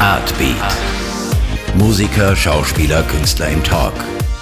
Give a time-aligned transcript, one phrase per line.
[0.00, 0.54] Artbeat.
[1.74, 3.92] Musiker, Schauspieler, Künstler im Talk.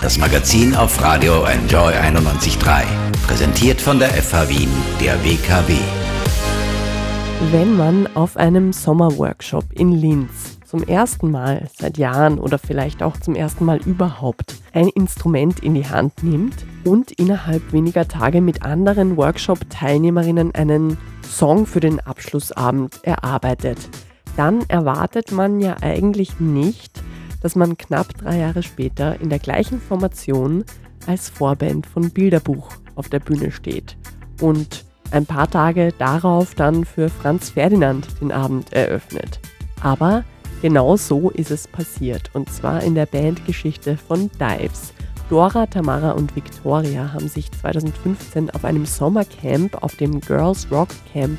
[0.03, 2.85] Das Magazin auf Radio Enjoy 91.3.
[3.27, 4.69] Präsentiert von der FH Wien,
[5.01, 5.79] der WKW.
[7.53, 13.17] Wenn man auf einem Sommerworkshop in Linz zum ersten Mal seit Jahren oder vielleicht auch
[13.17, 18.63] zum ersten Mal überhaupt ein Instrument in die Hand nimmt und innerhalb weniger Tage mit
[18.63, 23.79] anderen Workshop-Teilnehmerinnen einen Song für den Abschlussabend erarbeitet,
[24.37, 27.03] dann erwartet man ja eigentlich nicht,
[27.43, 30.65] dass man knapp drei Jahre später in der gleichen Formation
[31.07, 33.97] als Vorband von Bilderbuch auf der Bühne steht
[34.41, 39.39] und ein paar Tage darauf dann für Franz Ferdinand den Abend eröffnet.
[39.81, 40.25] Aber
[40.63, 44.93] genau so ist es passiert und zwar in der Bandgeschichte von Dives.
[45.29, 51.39] Dora, Tamara und Victoria haben sich 2015 auf einem Sommercamp auf dem Girls Rock Camp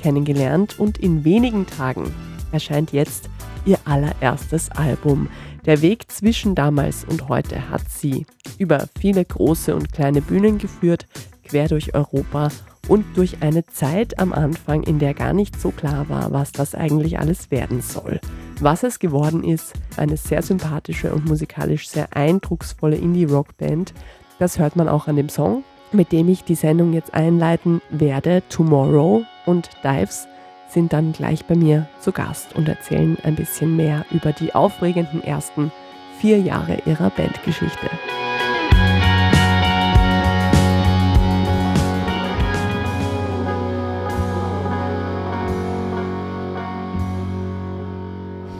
[0.00, 2.12] kennengelernt und in wenigen Tagen
[2.52, 3.28] erscheint jetzt
[3.64, 5.28] ihr allererstes Album.
[5.66, 8.26] Der Weg zwischen damals und heute hat sie
[8.58, 11.06] über viele große und kleine Bühnen geführt,
[11.44, 12.48] quer durch Europa
[12.88, 16.74] und durch eine Zeit am Anfang, in der gar nicht so klar war, was das
[16.74, 18.20] eigentlich alles werden soll.
[18.60, 23.92] Was es geworden ist, eine sehr sympathische und musikalisch sehr eindrucksvolle Indie-Rock-Band,
[24.38, 28.42] das hört man auch an dem Song, mit dem ich die Sendung jetzt einleiten werde,
[28.48, 30.26] Tomorrow und Dives
[30.68, 35.24] sind dann gleich bei mir zu Gast und erzählen ein bisschen mehr über die aufregenden
[35.24, 35.72] ersten
[36.20, 37.90] vier Jahre ihrer Bandgeschichte.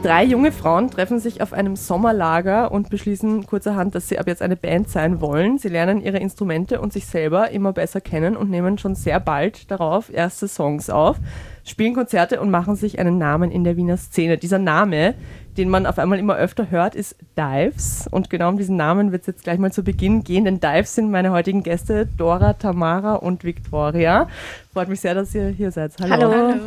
[0.00, 4.42] Drei junge Frauen treffen sich auf einem Sommerlager und beschließen kurzerhand, dass sie ab jetzt
[4.42, 5.58] eine Band sein wollen.
[5.58, 9.69] Sie lernen ihre Instrumente und sich selber immer besser kennen und nehmen schon sehr bald
[9.72, 11.16] darauf erste Songs auf,
[11.64, 14.38] spielen Konzerte und machen sich einen Namen in der Wiener Szene.
[14.38, 15.16] Dieser Name,
[15.59, 18.06] den man auf einmal immer öfter hört, ist Dives.
[18.11, 20.95] Und genau um diesen Namen wird es jetzt gleich mal zu Beginn gehen, denn Dives
[20.95, 24.28] sind meine heutigen Gäste Dora, Tamara und Victoria.
[24.72, 25.93] Freut mich sehr, dass ihr hier seid.
[26.00, 26.12] Hallo.
[26.12, 26.31] Hallo.
[26.31, 26.60] Hallo.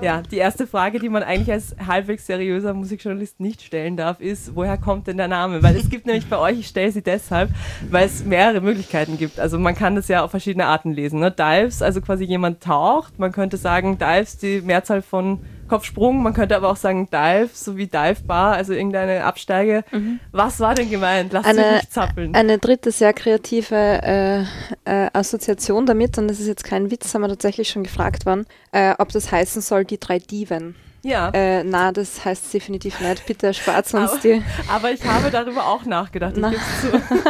[0.00, 4.54] Ja, die erste Frage, die man eigentlich als halbwegs seriöser Musikjournalist nicht stellen darf, ist,
[4.54, 5.64] woher kommt denn der Name?
[5.64, 7.50] Weil es gibt nämlich bei euch, ich stelle sie deshalb,
[7.90, 9.40] weil es mehrere Möglichkeiten gibt.
[9.40, 11.18] Also man kann das ja auf verschiedene Arten lesen.
[11.18, 11.32] Ne?
[11.32, 13.18] Dives, also quasi jemand taucht.
[13.18, 17.76] Man könnte sagen, Dives, die Mehrzahl von Kopfsprung, man könnte aber auch sagen Dive, so
[17.76, 19.84] wie Dive Bar, also irgendeine Absteige.
[19.92, 20.20] Mhm.
[20.32, 21.32] Was war denn gemeint?
[21.32, 22.34] Lass eine, mich zappeln.
[22.34, 24.40] Eine dritte sehr kreative äh,
[24.84, 28.46] äh, Assoziation damit, und das ist jetzt kein Witz, haben wir tatsächlich schon gefragt worden,
[28.72, 30.74] äh, ob das heißen soll, die drei Diven.
[31.06, 31.30] Ja.
[31.30, 33.26] Äh, na, das heißt definitiv nicht.
[33.26, 34.42] Bitte spart uns aber, die.
[34.68, 36.34] Aber ich habe darüber auch nachgedacht.
[36.36, 36.52] Na.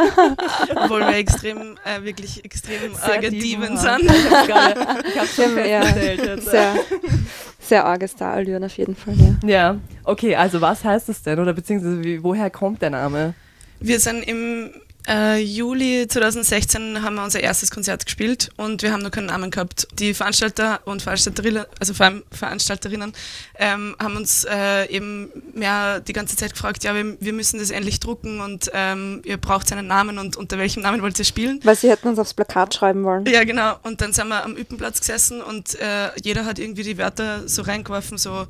[0.75, 4.01] Obwohl wir extrem, äh, wirklich extrem arge Diven sind.
[4.07, 6.25] Ich habe schon festgestellt.
[6.25, 6.75] Ja, sehr,
[7.59, 9.35] sehr arge Starallüren auf jeden Fall, ja.
[9.47, 11.39] Ja, okay, also was heißt das denn?
[11.39, 13.33] Oder beziehungsweise wie, woher kommt der Name?
[13.79, 14.71] Wir sind im
[15.07, 19.51] äh, Juli 2016 haben wir unser erstes Konzert gespielt und wir haben noch keinen Namen
[19.51, 19.87] gehabt.
[19.93, 23.13] Die Veranstalter und Veranstalterinnen, also Veranstalterinnen,
[23.55, 27.69] ähm, haben uns äh, eben mehr die ganze Zeit gefragt, ja, wir, wir müssen das
[27.69, 31.59] endlich drucken und ähm, ihr braucht einen Namen und unter welchem Namen wollt ihr spielen?
[31.63, 33.25] Weil sie hätten uns aufs Plakat schreiben wollen.
[33.27, 33.77] Ja, genau.
[33.83, 37.61] Und dann sind wir am Üppenplatz gesessen und äh, jeder hat irgendwie die Wörter so
[37.61, 38.47] reingeworfen, so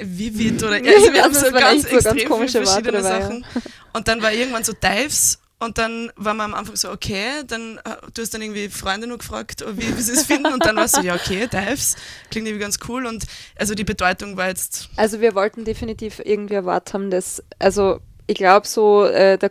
[0.00, 3.46] Vivid oder also wir haben so ganz so extrem ganz viele verschiedene dabei, Sachen.
[3.54, 3.60] Ja.
[3.92, 7.78] Und dann war irgendwann so Dives und dann war man am Anfang so, okay, dann
[7.78, 10.76] äh, du hast dann irgendwie Freunde nur gefragt, wie, wie sie es finden und dann
[10.76, 11.96] war es so, ja, okay, Dives,
[12.30, 13.24] klingt irgendwie ganz cool und
[13.56, 14.88] also die Bedeutung war jetzt.
[14.96, 18.00] Also wir wollten definitiv irgendwie erwartet haben, dass, also
[18.32, 19.50] ich glaube, so, äh, der,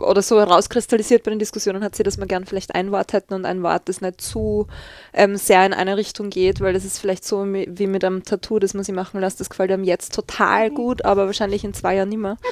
[0.00, 3.34] oder so herauskristallisiert bei den Diskussionen hat sie, dass wir gern vielleicht ein Wort hätten
[3.34, 4.66] und ein Wort, das nicht zu
[5.12, 8.58] ähm, sehr in eine Richtung geht, weil das ist vielleicht so wie mit einem Tattoo,
[8.58, 9.38] das man sie machen lässt.
[9.38, 12.36] Das gefällt einem jetzt total gut, aber wahrscheinlich in zwei Jahren nicht mehr.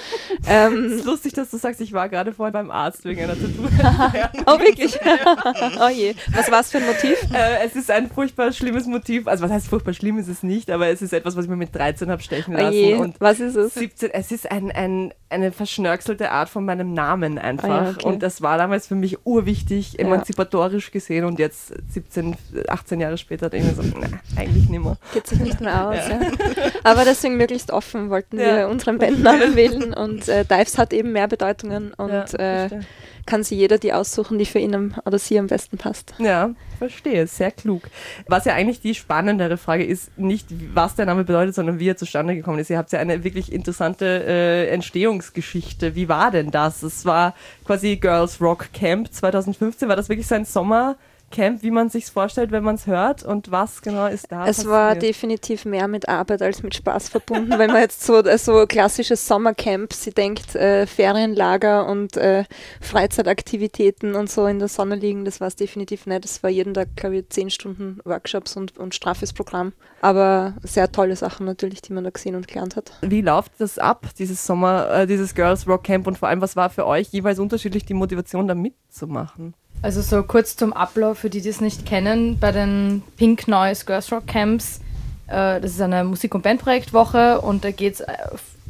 [0.49, 3.35] Ähm, es ist lustig, dass du sagst, ich war gerade vorhin beim Arzt wegen einer
[3.35, 3.65] Tattoo.
[4.47, 4.97] oh, wirklich?
[5.81, 6.15] oh je.
[6.33, 7.17] Was war es für ein Motiv?
[7.33, 9.27] Äh, es ist ein furchtbar schlimmes Motiv.
[9.27, 11.57] Also, was heißt furchtbar schlimm ist es nicht, aber es ist etwas, was ich mir
[11.57, 12.69] mit 13 habe stechen lassen.
[12.69, 12.95] Oh je.
[12.95, 13.75] Und was ist es?
[13.75, 17.69] 17, es ist ein, ein, eine verschnörkelte Art von meinem Namen einfach.
[17.69, 18.07] Ah, ja, okay.
[18.07, 22.37] Und das war damals für mich urwichtig, emanzipatorisch gesehen und jetzt 17,
[22.69, 24.07] 18 Jahre später denke ich mir so, na,
[24.41, 24.97] eigentlich nicht mehr.
[25.13, 25.97] Geht sich nicht mehr aus.
[25.97, 26.21] Ja.
[26.21, 26.31] Ja.
[26.85, 31.29] Aber deswegen möglichst offen wollten wir unseren Bandnamen wählen und äh, Dives hat eben mehr
[31.29, 32.69] Bedeutungen und äh,
[33.27, 36.15] kann sich jeder die aussuchen, die für ihn oder sie am besten passt.
[36.19, 37.83] Ja, verstehe, sehr klug.
[38.27, 41.97] Was ja eigentlich die spannendere Frage ist, nicht was der Name bedeutet, sondern wie er
[41.97, 42.71] zustande gekommen ist.
[42.71, 45.95] Ihr habt ja eine wirklich interessante äh, Entstehungsgeschichte.
[45.95, 46.83] Wie war denn das?
[46.83, 47.35] Es war
[47.65, 49.89] quasi Girls Rock Camp 2015.
[49.89, 50.97] War das wirklich so ein Sommer?
[51.37, 54.47] Camp, wie man sich vorstellt, wenn man es hört und was genau ist da?
[54.47, 54.73] Es passiert?
[54.73, 58.65] war definitiv mehr mit Arbeit als mit Spaß verbunden, wenn man jetzt so, äh, so
[58.67, 62.45] klassisches Sommercamp, sie denkt äh, Ferienlager und äh,
[62.81, 66.25] Freizeitaktivitäten und so in der Sonne liegen, das war es definitiv nicht.
[66.25, 70.91] Es war jeden Tag, glaube ich, zehn Stunden Workshops und, und straffes Programm, aber sehr
[70.91, 72.93] tolle Sachen natürlich, die man da gesehen und gelernt hat.
[73.03, 76.57] Wie läuft das ab, dieses Sommer, äh, dieses Girls Rock Camp und vor allem, was
[76.57, 79.53] war für euch jeweils unterschiedlich die Motivation, da mitzumachen?
[79.83, 83.85] Also so kurz zum Ablauf, für die, die es nicht kennen, bei den Pink Noise
[83.85, 84.81] Girls Rock Camps,
[85.29, 88.15] äh, das ist eine Musik- und Bandprojektwoche und da geht es äh,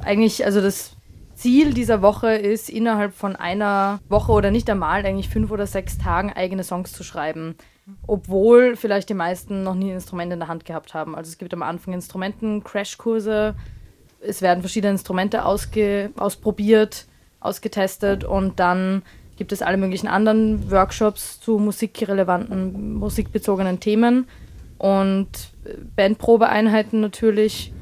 [0.01, 0.93] eigentlich, also das
[1.35, 5.99] Ziel dieser Woche ist, innerhalb von einer Woche oder nicht einmal, eigentlich fünf oder sechs
[5.99, 7.57] Tagen eigene Songs zu schreiben.
[8.07, 11.15] Obwohl vielleicht die meisten noch nie ein Instrument in der Hand gehabt haben.
[11.15, 13.55] Also es gibt am Anfang Instrumenten-Crashkurse,
[14.21, 17.07] es werden verschiedene Instrumente ausprobiert,
[17.39, 19.03] ausgetestet und dann
[19.37, 24.27] gibt es alle möglichen anderen Workshops zu musikrelevanten, musikbezogenen Themen
[24.79, 25.29] und
[25.95, 27.73] Bandprobeeinheiten natürlich.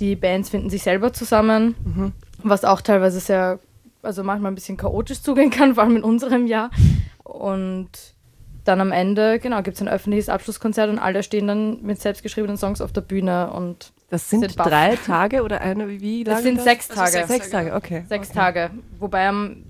[0.00, 2.12] Die Bands finden sich selber zusammen, mhm.
[2.42, 3.58] was auch teilweise sehr,
[4.02, 6.70] also manchmal ein bisschen chaotisch zugehen kann, vor allem in unserem Jahr.
[7.24, 7.90] Und
[8.64, 12.56] dann am Ende, genau, gibt es ein öffentliches Abschlusskonzert und alle stehen dann mit selbstgeschriebenen
[12.56, 16.36] Songs auf der Bühne und das sind, sind drei Tage oder eine, wie lange?
[16.36, 16.64] Das sind das?
[16.64, 17.00] sechs Tage.
[17.00, 18.04] Also sechs, sechs Tage, okay.
[18.08, 18.38] Sechs okay.
[18.38, 18.70] Tage.
[18.98, 19.64] Wobei am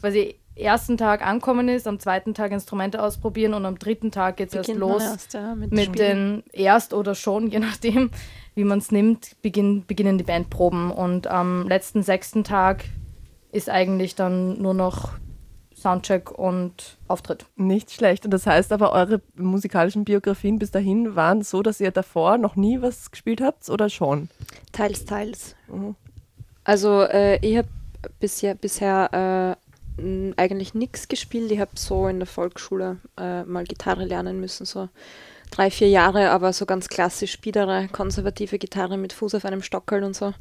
[0.00, 4.48] quasi ersten Tag ankommen ist, am zweiten Tag Instrumente ausprobieren und am dritten Tag geht
[4.48, 8.10] es erst los erst, ja, mit, mit den erst oder schon, je nachdem,
[8.54, 10.90] wie man es nimmt, beginn, beginnen die Bandproben.
[10.90, 12.84] Und am letzten sechsten Tag
[13.52, 15.12] ist eigentlich dann nur noch
[15.74, 17.46] Soundcheck und Auftritt.
[17.56, 18.24] Nicht schlecht.
[18.24, 22.56] Und das heißt aber, eure musikalischen Biografien bis dahin waren so, dass ihr davor noch
[22.56, 24.28] nie was gespielt habt oder schon?
[24.72, 25.54] Teils, teils.
[25.68, 25.94] Mhm.
[26.64, 27.68] Also äh, ich habe
[28.18, 29.67] bisher, bisher äh,
[30.36, 31.50] eigentlich nichts gespielt.
[31.50, 34.88] Ich habe so in der Volksschule äh, mal Gitarre lernen müssen, so
[35.50, 40.04] drei, vier Jahre, aber so ganz klassisch biedere, konservative Gitarre mit Fuß auf einem Stockel
[40.04, 40.34] und so.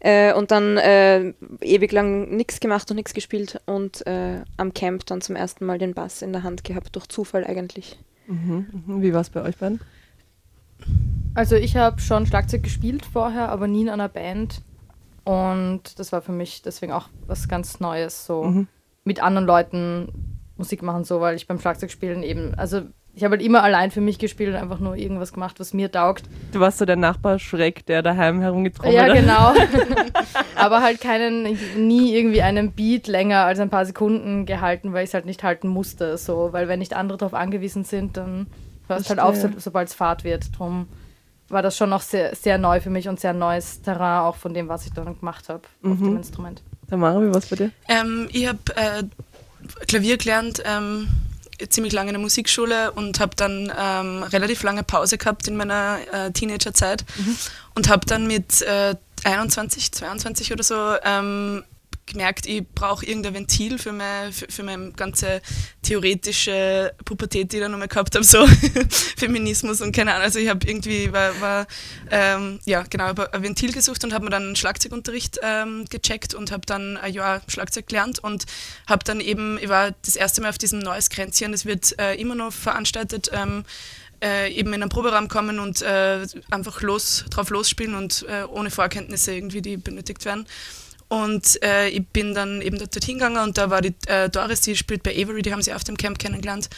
[0.00, 1.32] Äh, und dann äh,
[1.62, 5.78] ewig lang nichts gemacht und nichts gespielt und äh, am Camp dann zum ersten Mal
[5.78, 7.98] den Bass in der Hand gehabt, durch Zufall eigentlich.
[8.26, 9.02] Mhm, mhm.
[9.02, 9.80] Wie war es bei euch beiden?
[11.34, 14.60] Also ich habe schon Schlagzeug gespielt vorher, aber nie in einer Band.
[15.24, 18.68] Und das war für mich deswegen auch was ganz Neues, so mhm
[19.04, 20.08] mit anderen Leuten
[20.56, 22.82] Musik machen, so, weil ich beim Schlagzeugspielen eben, also
[23.16, 25.90] ich habe halt immer allein für mich gespielt und einfach nur irgendwas gemacht, was mir
[25.90, 26.24] taugt.
[26.52, 29.08] Du warst so der Nachbarschreck, der daheim herumgetrommelt hat.
[29.08, 29.54] Ja, genau.
[30.56, 35.10] Aber halt keinen, nie irgendwie einen Beat länger als ein paar Sekunden gehalten, weil ich
[35.10, 36.18] es halt nicht halten musste.
[36.18, 38.48] So, weil wenn nicht andere darauf angewiesen sind, dann
[38.88, 40.58] hörst halt auf, so, sobald es Fahrt wird.
[40.58, 40.88] Drum
[41.48, 44.54] war das schon noch sehr, sehr neu für mich und sehr neues Terrain, auch von
[44.54, 45.92] dem, was ich dann gemacht habe mhm.
[45.92, 46.62] auf dem Instrument.
[46.88, 47.70] Tamara, wie war es bei dir?
[47.88, 49.02] Ähm, ich habe äh,
[49.86, 51.08] Klavier gelernt, ähm,
[51.68, 55.98] ziemlich lange in der Musikschule und habe dann ähm, relativ lange Pause gehabt in meiner
[56.12, 57.36] äh, Teenagerzeit mhm.
[57.74, 58.94] und habe dann mit äh,
[59.24, 61.64] 21, 22 oder so ähm,
[62.06, 65.40] gemerkt, ich brauche irgendein Ventil für, mein, für, für meine ganze
[65.82, 68.46] theoretische Pubertät, die ich dann nochmal gehabt habe, so
[69.16, 70.24] Feminismus und keine Ahnung.
[70.24, 71.66] Also ich habe irgendwie, war, war
[72.10, 76.50] ähm, ja genau, ein Ventil gesucht und habe mir dann einen Schlagzeugunterricht ähm, gecheckt und
[76.50, 78.44] habe dann ein Jahr Schlagzeug gelernt und
[78.86, 82.14] habe dann eben, ich war das erste Mal auf diesem Neues Grenzchen, das wird äh,
[82.14, 83.64] immer noch veranstaltet, ähm,
[84.22, 88.70] äh, eben in einen Proberaum kommen und äh, einfach los, drauf losspielen und äh, ohne
[88.70, 90.46] Vorkenntnisse irgendwie, die benötigt werden.
[91.14, 94.74] Und äh, ich bin dann eben dort hingegangen und da war die äh, Doris, die
[94.74, 96.68] spielt bei Avery, die haben sie auf dem Camp kennengelernt.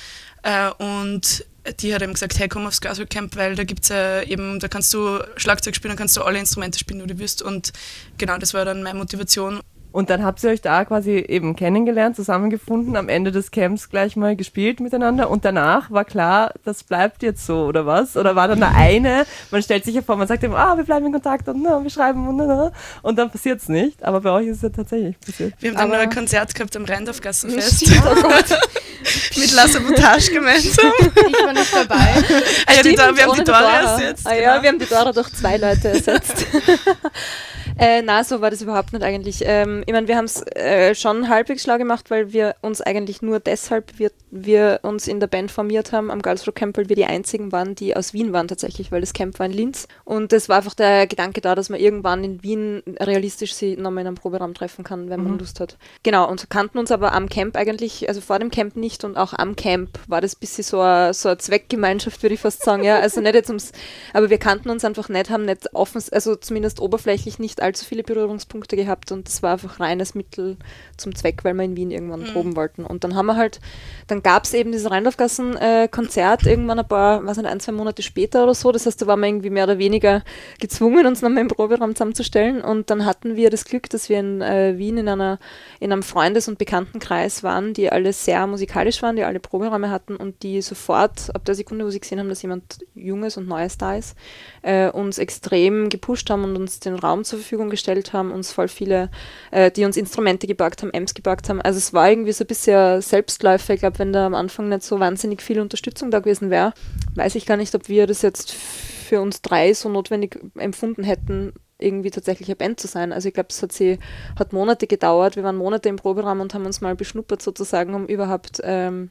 [0.42, 1.46] Äh, und
[1.80, 4.68] die hat eben gesagt, hey, komm aufs Glasgow Camp, weil da gibt's äh, eben, da
[4.68, 7.40] kannst du Schlagzeug spielen, da kannst du alle Instrumente spielen, die du willst.
[7.40, 7.72] Und
[8.18, 9.62] genau, das war dann meine Motivation.
[9.96, 14.14] Und dann habt ihr euch da quasi eben kennengelernt, zusammengefunden, am Ende des Camps gleich
[14.14, 18.14] mal gespielt miteinander und danach war klar, das bleibt jetzt so, oder was?
[18.14, 20.84] Oder war dann der eine, man stellt sich ja vor, man sagt immer, ah, wir
[20.84, 24.04] bleiben in Kontakt und na, wir schreiben und, na, und dann passiert es nicht.
[24.04, 25.54] Aber bei euch ist es ja tatsächlich passiert.
[25.60, 27.86] Wir haben dann Aber ein Konzert gehabt am Rheindorfgassenfest.
[29.38, 30.92] Mit La Sabotage gemeinsam.
[31.00, 32.22] Ich war nicht dabei.
[32.66, 34.26] Ah, ja, die, wir haben die Dora ersetzt.
[34.26, 34.62] Ah, ja, genau.
[34.62, 36.44] wir haben die Dora durch zwei Leute ersetzt.
[37.78, 39.42] Äh, na, so war das überhaupt nicht eigentlich.
[39.44, 43.22] Ähm, ich meine, wir haben es äh, schon halbwegs schlau gemacht, weil wir uns eigentlich
[43.22, 46.88] nur deshalb, wir, wir uns in der Band formiert haben am Girls Rock Camp, weil
[46.88, 49.88] wir die einzigen waren, die aus Wien waren tatsächlich, weil das Camp war in Linz.
[50.04, 54.02] Und es war einfach der Gedanke da, dass man irgendwann in Wien realistisch sie nochmal
[54.02, 55.38] in einem Proberaum treffen kann, wenn man mhm.
[55.38, 55.76] Lust hat.
[56.02, 59.32] Genau, und kannten uns aber am Camp eigentlich, also vor dem Camp nicht und auch
[59.32, 62.84] am Camp war das ein bisschen so eine, so eine Zweckgemeinschaft, würde ich fast sagen.
[62.84, 63.72] Ja, also nicht jetzt ums,
[64.12, 68.02] aber wir kannten uns einfach nicht, haben nicht offen, also zumindest oberflächlich nicht allzu viele
[68.02, 70.56] Berührungspunkte gehabt und es war einfach reines Mittel
[70.96, 72.32] zum Zweck, weil wir in Wien irgendwann mhm.
[72.32, 72.84] proben wollten.
[72.84, 73.60] Und dann haben wir halt,
[74.06, 78.02] dann gab es eben dieses Rheindorfgassen-Konzert äh, irgendwann ein paar, was nicht, ein, zwei Monate
[78.02, 78.72] später oder so.
[78.72, 80.22] Das heißt, da waren wir irgendwie mehr oder weniger
[80.60, 82.60] gezwungen, uns nochmal im Proberaum zusammenzustellen.
[82.60, 85.38] Und dann hatten wir das Glück, dass wir in äh, Wien in, einer,
[85.80, 90.16] in einem Freundes- und Bekanntenkreis waren, die alle sehr musikalisch waren, die alle Proberäume hatten
[90.16, 93.78] und die sofort ab der Sekunde, wo sie gesehen haben, dass jemand Junges und Neues
[93.78, 94.16] da ist,
[94.62, 98.68] äh, uns extrem gepusht haben und uns den Raum zur Verfügung gestellt haben, uns voll
[98.68, 99.10] viele,
[99.52, 101.60] äh, die uns Instrumente geborgt haben, Amps geborgt haben.
[101.60, 103.74] Also es war irgendwie so ein bisschen Selbstläufer.
[103.74, 106.74] Ich glaube, wenn da am Anfang nicht so wahnsinnig viel Unterstützung da gewesen wäre,
[107.14, 111.52] weiß ich gar nicht, ob wir das jetzt für uns drei so notwendig empfunden hätten,
[111.78, 113.12] irgendwie tatsächlich eine Band zu sein.
[113.12, 113.98] Also ich glaube, es hat sie
[114.38, 115.36] hat Monate gedauert.
[115.36, 119.10] Wir waren Monate im Proberaum und haben uns mal beschnuppert sozusagen, um überhaupt ähm,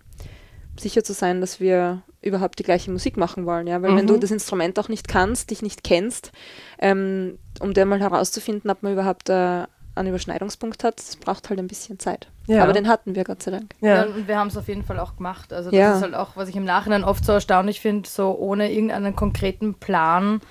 [0.77, 3.67] sicher zu sein, dass wir überhaupt die gleiche Musik machen wollen.
[3.67, 3.81] Ja?
[3.81, 3.97] Weil mhm.
[3.97, 4.19] wenn du mhm.
[4.19, 6.31] das Instrument auch nicht kannst, dich nicht kennst,
[6.79, 9.63] ähm, um dir mal herauszufinden, ob man überhaupt äh,
[9.95, 12.27] einen Überschneidungspunkt hat, das braucht halt ein bisschen Zeit.
[12.47, 12.63] Ja.
[12.63, 13.73] Aber den hatten wir, Gott sei Dank.
[13.79, 15.53] Ja, ja und wir haben es auf jeden Fall auch gemacht.
[15.53, 15.95] Also das ja.
[15.95, 19.75] ist halt auch, was ich im Nachhinein oft so erstaunlich finde, so ohne irgendeinen konkreten
[19.75, 20.41] Plan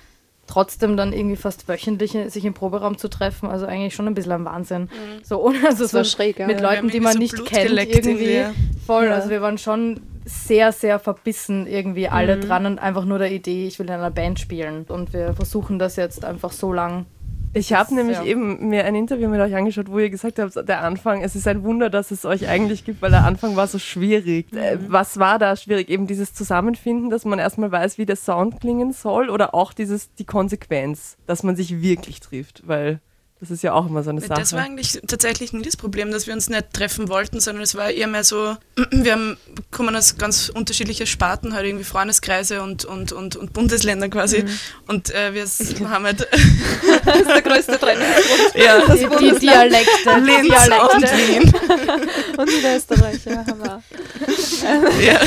[0.47, 4.33] trotzdem dann irgendwie fast wöchentlich sich im Proberaum zu treffen, also eigentlich schon ein bisschen
[4.33, 4.83] ein Wahnsinn.
[4.83, 5.23] Mhm.
[5.23, 6.47] So ohne also so schräg, ja.
[6.47, 8.45] mit Leuten, die man so nicht Blut kennt irgendwie.
[8.85, 9.13] Voll, ja.
[9.13, 12.41] also wir waren schon sehr, sehr verbissen irgendwie alle mhm.
[12.41, 14.85] dran und einfach nur der Idee, ich will in einer Band spielen.
[14.87, 17.05] Und wir versuchen das jetzt einfach so lang
[17.55, 18.25] ich habe nämlich ja.
[18.25, 21.47] eben mir ein Interview mit euch angeschaut, wo ihr gesagt habt, der Anfang, es ist
[21.47, 24.51] ein Wunder, dass es euch eigentlich gibt, weil der Anfang war so schwierig.
[24.53, 24.87] Äh, mhm.
[24.89, 25.87] Was war da schwierig?
[25.89, 30.13] Eben dieses Zusammenfinden, dass man erstmal weiß, wie der Sound klingen soll oder auch dieses,
[30.15, 32.99] die Konsequenz, dass man sich wirklich trifft, weil
[33.49, 34.39] das ist ja auch immer so eine Sache.
[34.39, 37.75] Das war eigentlich tatsächlich nie das Problem, dass wir uns nicht treffen wollten, sondern es
[37.75, 38.57] war eher mehr so,
[38.91, 39.37] wir haben,
[39.69, 44.43] kommen aus ganz unterschiedlichen Sparten, halt irgendwie Freundeskreise und, und, und, und Bundesländer quasi.
[44.43, 44.59] Mhm.
[44.87, 45.45] Und äh, wir
[45.89, 46.21] haben halt.
[47.05, 48.55] das ist der größte Trennungsgrund.
[48.55, 50.19] Ja, die, die Dialekte.
[50.21, 50.95] Linz Dialekte.
[50.95, 51.53] und Wien.
[52.37, 53.81] und Niederösterreich, ja, haben wir.
[55.05, 55.19] ja.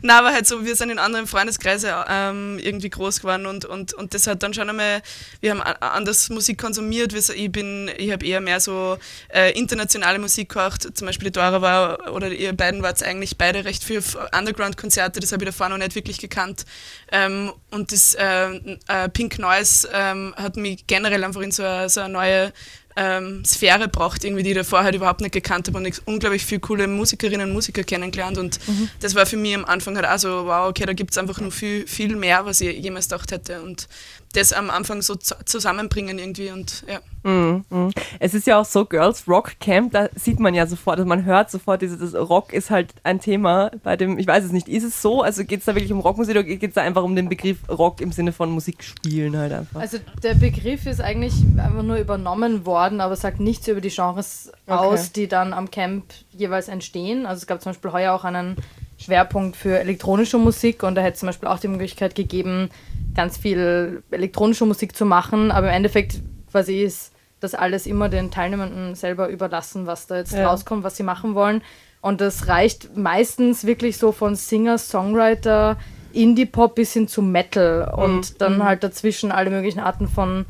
[0.00, 3.92] Na, aber halt so, wir sind in anderen Freundeskreisen ähm, irgendwie groß geworden und, und,
[3.92, 5.02] und das hat dann schon einmal,
[5.40, 7.12] wir haben anders Musik konsumiert konsumiert.
[7.12, 7.56] Ich
[7.98, 10.96] ich habe eher mehr so äh, internationale Musik gehört.
[10.96, 14.02] Zum Beispiel Dora war, oder ihr beiden wart eigentlich beide recht viel
[14.36, 16.64] Underground-Konzerte, das habe ich davor noch nicht wirklich gekannt.
[17.10, 21.88] Ähm, und das äh, äh, Pink Noise ähm, hat mich generell einfach in so eine,
[21.88, 22.52] so eine neue
[22.96, 26.44] ähm, Sphäre braucht, irgendwie, die ich davor halt überhaupt nicht gekannt habe und ich unglaublich
[26.44, 28.88] viele coole Musikerinnen und Musiker kennengelernt und mhm.
[29.00, 31.40] das war für mich am Anfang halt auch so, wow, okay, da gibt es einfach
[31.40, 33.86] noch viel, viel mehr, was ich jemals gedacht hätte und
[34.32, 37.00] das am Anfang so zusammenbringen irgendwie und ja.
[37.26, 37.90] Mm, mm.
[38.20, 41.24] Es ist ja auch so, Girls Rock Camp, da sieht man ja sofort, also man
[41.24, 44.84] hört sofort, dieses Rock ist halt ein Thema bei dem, ich weiß es nicht, ist
[44.84, 45.22] es so?
[45.22, 47.58] Also geht es da wirklich um Rockmusik oder geht es da einfach um den Begriff
[47.68, 49.80] Rock im Sinne von Musik spielen halt einfach?
[49.80, 54.52] Also der Begriff ist eigentlich einfach nur übernommen worden, aber sagt nichts über die Genres
[54.66, 54.78] okay.
[54.78, 57.26] aus, die dann am Camp jeweils entstehen.
[57.26, 58.54] Also es gab zum Beispiel heuer auch einen
[58.98, 62.70] Schwerpunkt für elektronische Musik und da hätte es zum Beispiel auch die Möglichkeit gegeben,
[63.16, 66.20] ganz viel elektronische Musik zu machen, aber im Endeffekt
[66.52, 70.48] quasi ist das alles immer den Teilnehmenden selber überlassen, was da jetzt ja.
[70.48, 71.62] rauskommt, was sie machen wollen.
[72.00, 75.76] Und das reicht meistens wirklich so von Singer, Songwriter,
[76.12, 78.02] Indie-Pop bis hin zu Metal mhm.
[78.02, 78.64] und dann mhm.
[78.64, 80.46] halt dazwischen alle möglichen Arten von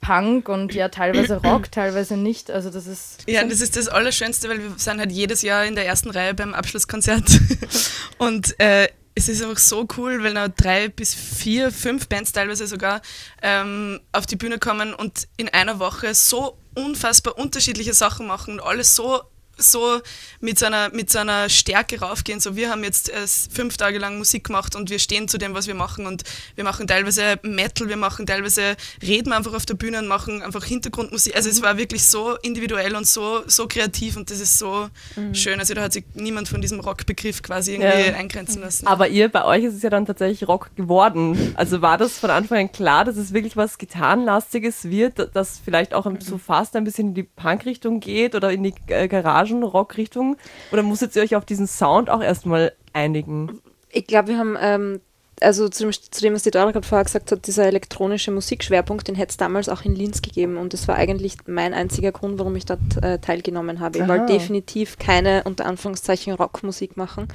[0.00, 2.50] Punk und ja teilweise Rock, teilweise nicht.
[2.50, 3.24] Also das ist.
[3.26, 6.34] Ja, das ist das Allerschönste, weil wir sind halt jedes Jahr in der ersten Reihe
[6.34, 7.40] beim Abschlusskonzert.
[8.18, 12.66] und äh, es ist einfach so cool, weil noch drei bis vier, fünf Bands teilweise
[12.66, 13.02] sogar
[13.42, 18.66] ähm, auf die Bühne kommen und in einer Woche so unfassbar unterschiedliche Sachen machen und
[18.66, 19.22] alles so
[19.62, 20.00] so
[20.40, 22.40] mit seiner, mit seiner Stärke raufgehen.
[22.40, 25.54] So, wir haben jetzt äh, fünf Tage lang Musik gemacht und wir stehen zu dem,
[25.54, 26.06] was wir machen.
[26.06, 30.42] Und wir machen teilweise Metal, wir machen teilweise, reden einfach auf der Bühne und machen
[30.42, 31.36] einfach Hintergrundmusik.
[31.36, 31.54] Also mhm.
[31.54, 35.34] es war wirklich so individuell und so, so kreativ und das ist so mhm.
[35.34, 35.58] schön.
[35.60, 38.14] Also da hat sich niemand von diesem Rockbegriff quasi irgendwie ja.
[38.14, 38.86] eingrenzen lassen.
[38.86, 41.52] Aber ihr, bei euch ist es ja dann tatsächlich Rock geworden.
[41.54, 45.94] Also war das von Anfang an klar, dass es wirklich was Gitarrenlastiges wird, das vielleicht
[45.94, 46.20] auch mhm.
[46.20, 50.36] so fast ein bisschen in die Punk-Richtung geht oder in die äh, Garage Garagen-Rock-Richtung?
[50.72, 53.60] Oder musstet ihr euch auf diesen Sound auch erstmal einigen?
[53.90, 55.00] Ich glaube, wir haben, ähm,
[55.40, 59.08] also zu dem, zu dem, was die Dora gerade vorher gesagt hat, dieser elektronische Musikschwerpunkt,
[59.08, 60.56] den hätte es damals auch in Linz gegeben.
[60.56, 63.98] Und das war eigentlich mein einziger Grund, warum ich dort äh, teilgenommen habe.
[63.98, 67.28] Ich wollte definitiv keine, unter Anführungszeichen, Rockmusik machen.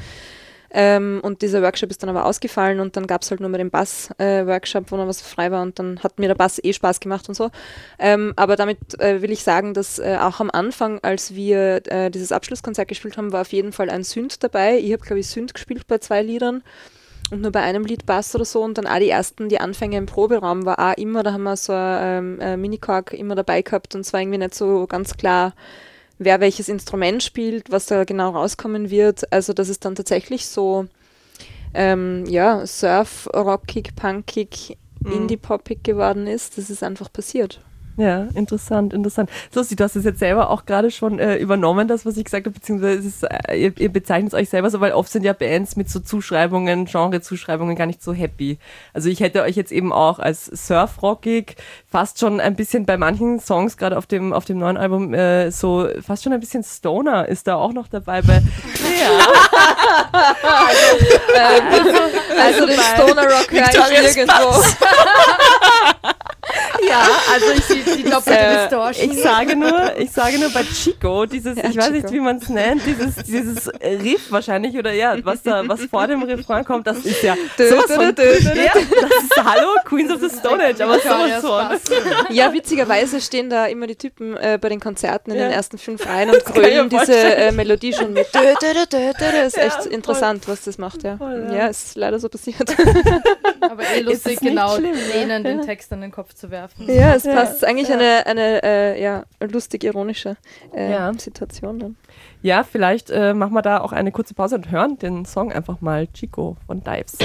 [0.72, 3.60] Ähm, und dieser Workshop ist dann aber ausgefallen und dann gab es halt nur mehr
[3.60, 6.74] den Bass-Workshop, äh, wo noch was frei war und dann hat mir der Bass eh
[6.74, 7.52] Spaß gemacht und so.
[8.00, 12.12] Ähm, aber damit äh, will ich sagen, dass äh, auch am Anfang, als wir äh,
[12.12, 14.78] dieses Abschlusskonzert gespielt haben, war auf jeden Fall ein Synth dabei.
[14.78, 16.64] Ich habe, glaube ich, Synth gespielt bei zwei Liedern.
[17.32, 19.98] und nur bei einem Lied passt oder so und dann auch die ersten, die Anfänge
[19.98, 23.96] im Proberaum war auch immer, da haben wir so ein ähm, Minikorg immer dabei gehabt
[23.96, 25.54] und es war irgendwie nicht so ganz klar,
[26.20, 29.32] wer welches Instrument spielt, was da genau rauskommen wird.
[29.32, 30.88] Also das ist dann tatsächlich so,
[31.74, 35.12] ähm, ja, Surf, rockig, punkig, mhm.
[35.12, 36.58] indie-poppig geworden ist.
[36.58, 37.62] Das ist einfach passiert.
[37.98, 39.32] Ja, interessant, interessant.
[39.56, 42.46] Lustig, du hast es jetzt selber auch gerade schon äh, übernommen, das, was ich gesagt
[42.46, 45.34] habe, beziehungsweise ist, äh, ihr, ihr, bezeichnet es euch selber so, weil oft sind ja
[45.34, 48.60] Bands mit so Zuschreibungen, Genre-Zuschreibungen gar nicht so happy.
[48.94, 51.56] Also ich hätte euch jetzt eben auch als Surf-Rockig
[51.90, 55.50] fast schon ein bisschen bei manchen Songs, gerade auf dem, auf dem neuen Album, äh,
[55.50, 58.34] so fast schon ein bisschen Stoner ist da auch noch dabei bei.
[58.36, 59.10] ja.
[60.44, 60.98] also,
[61.36, 62.00] also,
[62.40, 64.64] also, den Stoner-Rock höre ich nirgendwo.
[66.88, 69.12] ja, also ich, die doppelte äh, Distortion.
[69.12, 72.38] Ich sage nur, ich sage nur bei Chico, dieses, ja, ich weiß nicht, wie man
[72.38, 76.88] es nennt, dieses, dieses Riff wahrscheinlich oder ja, was da, was vor dem Refrain kommt,
[76.88, 81.00] das ist ja sowas von, ja, das ist Hallo Queens of the Stone Age, aber
[81.00, 82.36] sowas von.
[82.36, 85.44] Ja, witzigerweise stehen da immer die Typen äh, bei den Konzerten in ja.
[85.46, 88.28] den ersten fünf Reihen und grölen diese äh, Melodie schon mit.
[88.34, 91.18] Das ist echt ja, interessant, was das macht, ja.
[91.18, 91.68] Voll, ja.
[91.68, 92.76] ist leider so passiert.
[93.62, 96.88] Aber eh lustig, genau denen den Text an den Kopf zu werfen.
[96.88, 97.52] Ja, es passt.
[97.52, 100.38] Es ist eigentlich eine, eine äh, ja, lustig ironische
[100.74, 101.12] äh, ja.
[101.14, 101.98] Situation dann.
[102.42, 105.82] Ja, vielleicht äh, machen wir da auch eine kurze Pause und hören den Song einfach
[105.82, 107.18] mal Chico von Dives.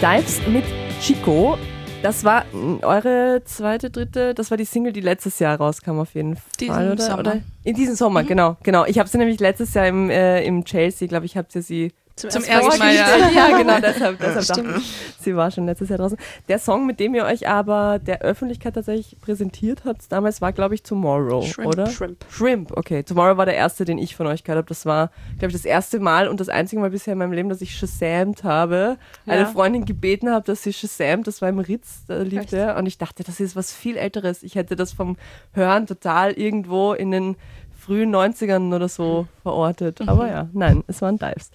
[0.00, 0.64] Dives mit
[1.00, 1.56] Chico
[2.04, 2.44] das war
[2.82, 6.92] eure zweite, dritte, das war die Single, die letztes Jahr rauskam auf jeden Diesen Fall,
[6.92, 7.02] oder?
[7.02, 7.18] Sommer.
[7.18, 7.40] oder?
[7.64, 8.26] In diesem Sommer, mhm.
[8.26, 8.84] genau, genau.
[8.84, 11.92] Ich habe sie nämlich letztes Jahr im, äh, im Chelsea, glaube ich, habt ihr sie
[12.16, 13.28] zum, Zum ersten Mal, ja.
[13.28, 16.16] ja, genau, deshalb, deshalb dachte ich, sie war schon letztes Jahr draußen.
[16.46, 20.76] Der Song, mit dem ihr euch aber der Öffentlichkeit tatsächlich präsentiert habt, damals war, glaube
[20.76, 21.88] ich, Tomorrow, Shrimp, oder?
[21.88, 22.24] Shrimp.
[22.30, 23.02] Shrimp, okay.
[23.02, 24.68] Tomorrow war der erste, den ich von euch gehört habe.
[24.68, 27.48] Das war, glaube ich, das erste Mal und das einzige Mal bisher in meinem Leben,
[27.48, 28.96] dass ich Shazamt habe.
[29.26, 29.32] Ja.
[29.32, 32.76] Eine Freundin gebeten habe, dass sie Shazamt, das war im Ritz, da lief der.
[32.76, 34.44] Und ich dachte, das ist was viel Älteres.
[34.44, 35.16] Ich hätte das vom
[35.52, 37.36] Hören total irgendwo in den
[37.84, 40.00] frühen 90ern oder so verortet.
[40.00, 40.08] Mhm.
[40.08, 41.50] Aber ja, nein, es waren Dives.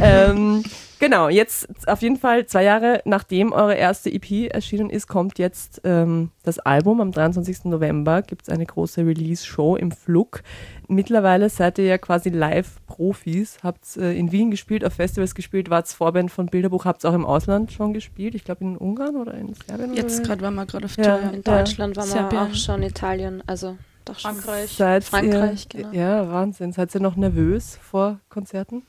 [0.00, 0.62] ähm,
[0.98, 5.82] genau, jetzt auf jeden Fall zwei Jahre nachdem eure erste EP erschienen ist, kommt jetzt
[5.84, 7.00] ähm, das Album.
[7.00, 7.64] Am 23.
[7.64, 10.42] November gibt es eine große Release-Show im Flug.
[10.88, 15.88] Mittlerweile seid ihr ja quasi Live-Profis, habt äh, in Wien gespielt, auf Festivals gespielt, wart
[15.88, 19.34] Vorband von Bilderbuch, habt es auch im Ausland schon gespielt, ich glaube in Ungarn oder
[19.34, 19.94] in Serbien?
[19.94, 21.04] Jetzt gerade waren wir gerade auf Tour.
[21.04, 22.02] Ja, in Deutschland ja.
[22.02, 24.70] waren wir auch schon, Italien, also doch Frankreich.
[24.72, 25.92] Seid Frankreich, ihr, genau.
[25.94, 26.72] Ja, Wahnsinn.
[26.72, 28.82] Seid ihr noch nervös vor Konzerten?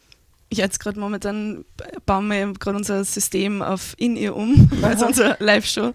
[0.53, 1.65] Jetzt gerade momentan
[2.05, 5.91] bauen wir gerade unser System auf In-Ear um, also unsere Live-Show.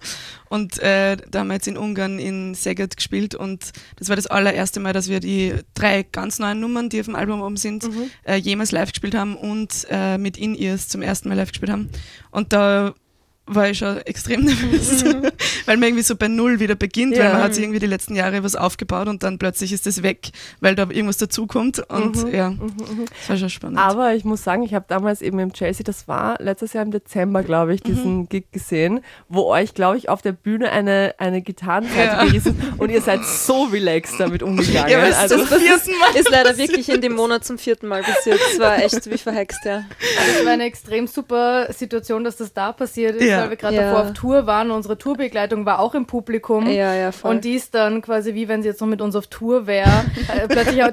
[0.49, 4.27] Und äh, da haben wir jetzt in Ungarn in Szeged gespielt und das war das
[4.27, 7.83] allererste Mal, dass wir die drei ganz neuen Nummern, die auf dem Album oben sind,
[7.83, 8.11] mhm.
[8.23, 11.89] äh, jemals live gespielt haben und äh, mit In-Ears zum ersten Mal live gespielt haben.
[12.29, 12.93] Und da
[13.55, 15.23] war ich schon extrem nervös, mhm.
[15.65, 17.25] weil man irgendwie so bei Null wieder beginnt, ja.
[17.25, 20.03] weil man hat sich irgendwie die letzten Jahre was aufgebaut und dann plötzlich ist das
[20.03, 22.33] weg, weil da irgendwas dazukommt und mhm.
[22.33, 23.05] ja, mhm, mhm.
[23.19, 23.79] das war schon spannend.
[23.79, 26.91] Aber ich muss sagen, ich habe damals eben im Chelsea, das war letztes Jahr im
[26.91, 28.29] Dezember, glaube ich, diesen mhm.
[28.29, 32.23] Gig gesehen, wo euch, glaube ich, auf der Bühne eine, eine Gitarrenseite ja.
[32.25, 34.91] gerissen und ihr seid so relaxed damit umgegangen.
[34.91, 38.39] Ja, also, das, das ist, ist, leider wirklich in dem Monat zum vierten Mal passiert.
[38.51, 39.83] Das war echt wie verhext, ja.
[39.99, 43.27] Das war eine extrem super Situation, dass das da passiert ist.
[43.27, 43.81] Ja weil wir gerade ja.
[43.83, 44.71] davor auf Tour waren.
[44.71, 46.67] Unsere Tourbegleitung war auch im Publikum.
[46.67, 47.31] Ja, ja, voll.
[47.31, 49.89] Und die ist dann quasi wie wenn sie jetzt noch mit uns auf Tour wäre,
[50.35, 50.83] äh, plötzlich,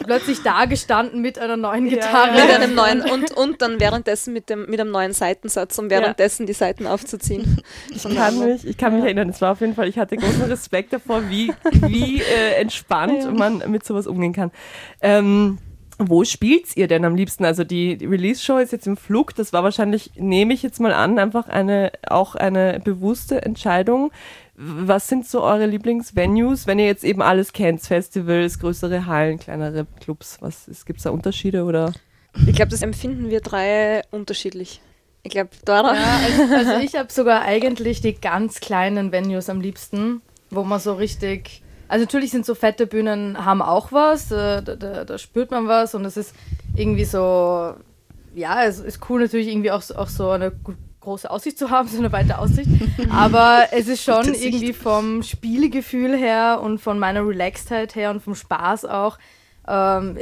[0.00, 2.32] plötzlich da gestanden mit einer neuen Gitarre.
[2.32, 6.46] Mit einem neuen und, und dann währenddessen mit, dem, mit einem neuen Seitensatz, um währenddessen
[6.46, 7.62] die Seiten aufzuziehen.
[7.94, 10.42] Ich kann mich, ich kann mich erinnern, es war auf jeden Fall, ich hatte großen
[10.42, 11.52] Respekt davor, wie,
[11.86, 14.50] wie äh, entspannt man mit sowas umgehen kann.
[15.00, 15.58] Ähm,
[15.98, 17.44] wo spielt ihr denn am liebsten?
[17.44, 20.92] Also die, die Release-Show ist jetzt im Flug, das war wahrscheinlich, nehme ich jetzt mal
[20.92, 24.10] an, einfach eine, auch eine bewusste Entscheidung.
[24.56, 27.82] Was sind so eure Lieblingsvenues, wenn ihr jetzt eben alles kennt?
[27.82, 30.38] Festivals, größere Hallen, kleinere Clubs?
[30.40, 31.92] Was Gibt es da Unterschiede oder?
[32.46, 34.80] Ich glaube, das empfinden wir drei unterschiedlich.
[35.22, 35.94] Ich glaube, Dora.
[35.94, 40.78] Ja, also, also ich habe sogar eigentlich die ganz kleinen Venues am liebsten, wo man
[40.80, 45.50] so richtig also natürlich sind so fette Bühnen haben auch was, da, da, da spürt
[45.50, 46.34] man was und es ist
[46.76, 47.74] irgendwie so,
[48.34, 50.52] ja, es ist cool natürlich irgendwie auch, auch so eine
[51.00, 52.68] große Aussicht zu haben, so eine weite Aussicht.
[53.10, 58.34] Aber es ist schon irgendwie vom Spielgefühl her und von meiner Relaxedheit her und vom
[58.34, 59.18] Spaß auch,
[59.68, 60.18] ähm,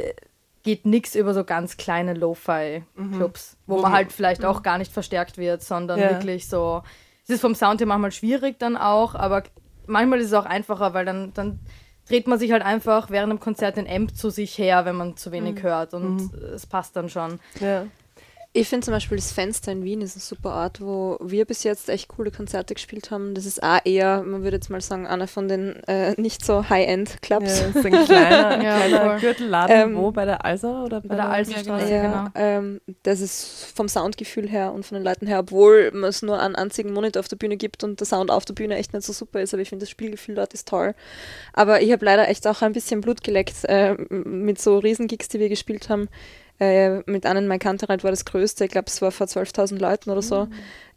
[0.63, 3.71] geht nichts über so ganz kleine Lo-Fi-Clubs, mhm.
[3.71, 6.11] wo man halt vielleicht auch gar nicht verstärkt wird, sondern ja.
[6.11, 6.83] wirklich so.
[7.25, 9.43] Es ist vom Sound her manchmal schwierig dann auch, aber
[9.87, 11.59] manchmal ist es auch einfacher, weil dann, dann
[12.07, 15.17] dreht man sich halt einfach während dem Konzert den Amp zu sich her, wenn man
[15.17, 15.63] zu wenig mhm.
[15.63, 16.31] hört und mhm.
[16.53, 17.39] es passt dann schon.
[17.59, 17.85] Ja.
[18.55, 21.63] Ich finde zum Beispiel das Fenster in Wien ist ein super Ort, wo wir bis
[21.63, 23.33] jetzt echt coole Konzerte gespielt haben.
[23.33, 26.69] Das ist auch eher, man würde jetzt mal sagen, einer von den äh, nicht so
[26.69, 27.59] High-End-Clubs.
[27.59, 30.11] Ja, das ist ein kleiner, ja, kleiner Gürtelladen, ähm, wo?
[30.11, 31.91] Bei der Alsa oder bei, bei der, der Alserstraße?
[31.91, 32.29] Ja, genau.
[32.35, 36.39] Ähm, das ist vom Soundgefühl her und von den Leuten her, obwohl man es nur
[36.39, 39.03] einen einzigen Monitor auf der Bühne gibt und der Sound auf der Bühne echt nicht
[39.03, 40.93] so super ist, aber ich finde das Spielgefühl dort ist toll.
[41.53, 45.39] Aber ich habe leider echt auch ein bisschen Blut geleckt äh, mit so Riesengigs, die
[45.39, 46.07] wir gespielt haben
[46.59, 50.09] äh, mit Annen Mai Kantereit war das größte, ich glaube, es war vor 12.000 Leuten
[50.09, 50.45] oder so.
[50.45, 50.53] Mhm.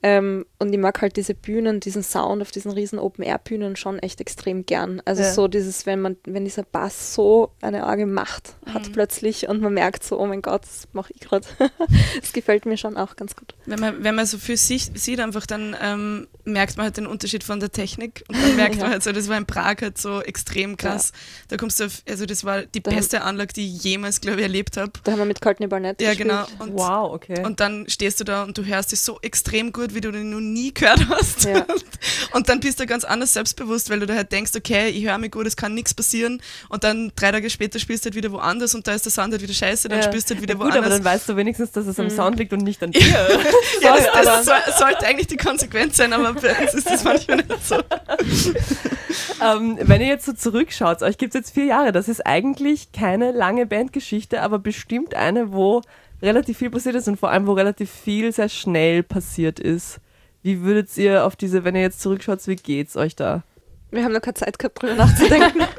[0.08, 4.20] Ähm, und ich mag halt diese Bühnen, diesen Sound auf diesen riesen Open-Air-Bühnen schon echt
[4.20, 5.02] extrem gern.
[5.04, 5.32] Also ja.
[5.32, 8.92] so dieses, wenn man, wenn dieser Bass so eine arge Macht hat mhm.
[8.92, 11.44] plötzlich und man merkt so, oh mein Gott, das mache ich gerade.
[12.20, 13.54] das gefällt mir schon auch ganz gut.
[13.64, 17.08] Wenn man, wenn man so für sich sieht, einfach dann ähm, merkt man halt den
[17.08, 18.82] Unterschied von der Technik und dann merkt ja.
[18.82, 21.10] man halt so, das war in Prag halt so extrem krass.
[21.12, 21.46] Ja.
[21.48, 24.38] Da kommst du auf, also das war die da beste Anlage, die ich jemals, glaube
[24.38, 24.92] ich, erlebt habe.
[25.02, 26.28] Da haben wir mit Courtney Barnett Ja, gespielt.
[26.28, 26.46] genau.
[26.60, 27.44] Und, wow, okay.
[27.44, 30.30] Und dann stehst du da und du hörst es so extrem gut, wie du den
[30.30, 31.44] noch nie gehört hast.
[31.44, 31.66] Ja.
[32.32, 35.18] Und dann bist du ganz anders selbstbewusst, weil du da halt denkst, okay, ich höre
[35.18, 36.40] mich gut, es kann nichts passieren.
[36.68, 39.32] Und dann drei Tage später spielst du halt wieder woanders und da ist der Sound
[39.32, 40.04] halt wieder scheiße, dann ja.
[40.04, 40.84] spielst du halt wieder ja, gut, woanders.
[40.84, 42.10] aber dann weißt du wenigstens, dass es am mhm.
[42.10, 43.00] Sound liegt und nicht an dir.
[43.80, 47.38] ja, das, das soll, sollte eigentlich die Konsequenz sein, aber bei uns ist das manchmal
[47.38, 47.76] nicht so.
[49.42, 52.92] ähm, wenn ihr jetzt so zurückschaut, euch gibt es jetzt vier Jahre, das ist eigentlich
[52.92, 55.82] keine lange Bandgeschichte, aber bestimmt eine, wo
[56.22, 60.00] relativ viel passiert ist und vor allem, wo relativ viel sehr schnell passiert ist.
[60.42, 63.42] Wie würdet ihr auf diese, wenn ihr jetzt zurückschaut, wie geht's euch da?
[63.90, 65.62] Wir haben noch keine Zeit gehabt, drüber nachzudenken.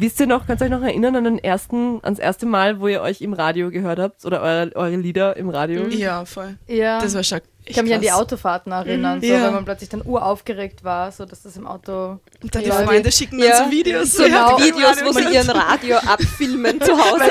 [0.00, 2.86] Wisst ihr noch, könnt ihr euch noch erinnern an den ersten, ans erste Mal, wo
[2.86, 5.88] ihr euch im Radio gehört habt oder eure, eure Lieder im Radio?
[5.88, 6.56] Ja, voll.
[6.68, 7.00] Ja.
[7.00, 9.22] Das war schon ich kann mich an die Autofahrten erinnern, mhm.
[9.22, 9.42] so, ja.
[9.42, 12.18] weil man plötzlich dann uraufgeregt war, so dass das im Auto.
[12.42, 14.12] Und dann die Freunde schicken dann so Videos.
[14.12, 14.58] So genau.
[14.58, 17.24] Videos, wo sie ihren Radio abfilmen zu Hause.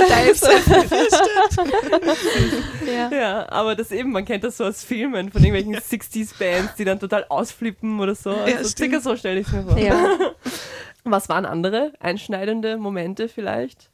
[2.86, 3.10] ja.
[3.10, 7.00] ja, aber das eben, man kennt das so aus Filmen von irgendwelchen 60s-Bands, die dann
[7.00, 8.32] total ausflippen oder so.
[8.32, 9.78] Also ja, circa so stelle ich es mir vor.
[9.78, 10.18] Ja.
[11.04, 13.90] Was waren andere einschneidende Momente vielleicht?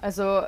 [0.00, 0.42] Also,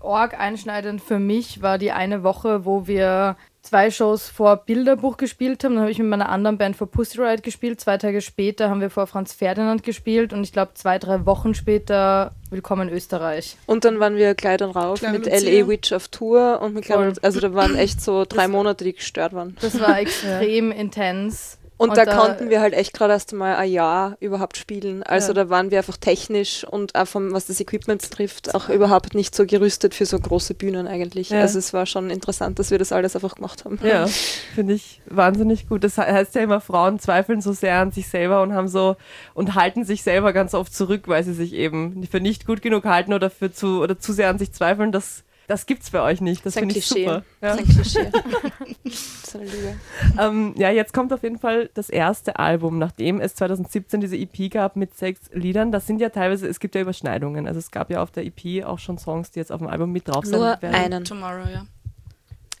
[0.00, 3.36] org einschneidend für mich war die eine Woche, wo wir
[3.68, 5.74] zwei Shows vor Bilderbuch gespielt haben.
[5.74, 7.80] Dann habe ich mit meiner anderen Band vor Pussy Riot gespielt.
[7.80, 11.54] Zwei Tage später haben wir vor Franz Ferdinand gespielt und ich glaube zwei, drei Wochen
[11.54, 13.58] später Willkommen in Österreich.
[13.66, 16.86] Und dann waren wir gleich dann rauf Kleine mit LA Witch auf Tour und mit
[16.86, 19.54] Kleine, also da waren echt so drei das Monate, die gestört waren.
[19.60, 21.57] Das war extrem intens.
[21.78, 25.04] Und, und da, da, konnten wir halt echt gerade erst mal ein Jahr überhaupt spielen.
[25.04, 25.34] Also ja.
[25.34, 29.32] da waren wir einfach technisch und auch vom, was das Equipment betrifft, auch überhaupt nicht
[29.32, 31.30] so gerüstet für so große Bühnen eigentlich.
[31.30, 31.40] Ja.
[31.40, 33.78] Also es war schon interessant, dass wir das alles einfach gemacht haben.
[33.84, 34.06] Ja,
[34.56, 35.84] finde ich wahnsinnig gut.
[35.84, 38.96] Das heißt ja immer, Frauen zweifeln so sehr an sich selber und haben so
[39.34, 42.86] und halten sich selber ganz oft zurück, weil sie sich eben für nicht gut genug
[42.86, 44.90] halten oder für zu oder zu sehr an sich zweifeln.
[44.90, 46.44] Das das gibt's bei euch nicht.
[46.44, 47.24] Das, das finde ich super.
[47.40, 47.56] Ja.
[47.56, 48.10] Das ist ein Klischee.
[48.84, 49.76] das ist eine Lüge.
[50.18, 54.50] Ähm, ja, jetzt kommt auf jeden Fall das erste Album, nachdem es 2017 diese EP
[54.50, 55.72] gab mit sechs Liedern.
[55.72, 57.48] Das sind ja teilweise, es gibt ja Überschneidungen.
[57.48, 59.90] Also es gab ja auf der EP auch schon Songs, die jetzt auf dem Album
[59.90, 60.38] mit drauf sind.
[60.38, 61.04] Nur einen.
[61.04, 61.66] Tomorrow, ja.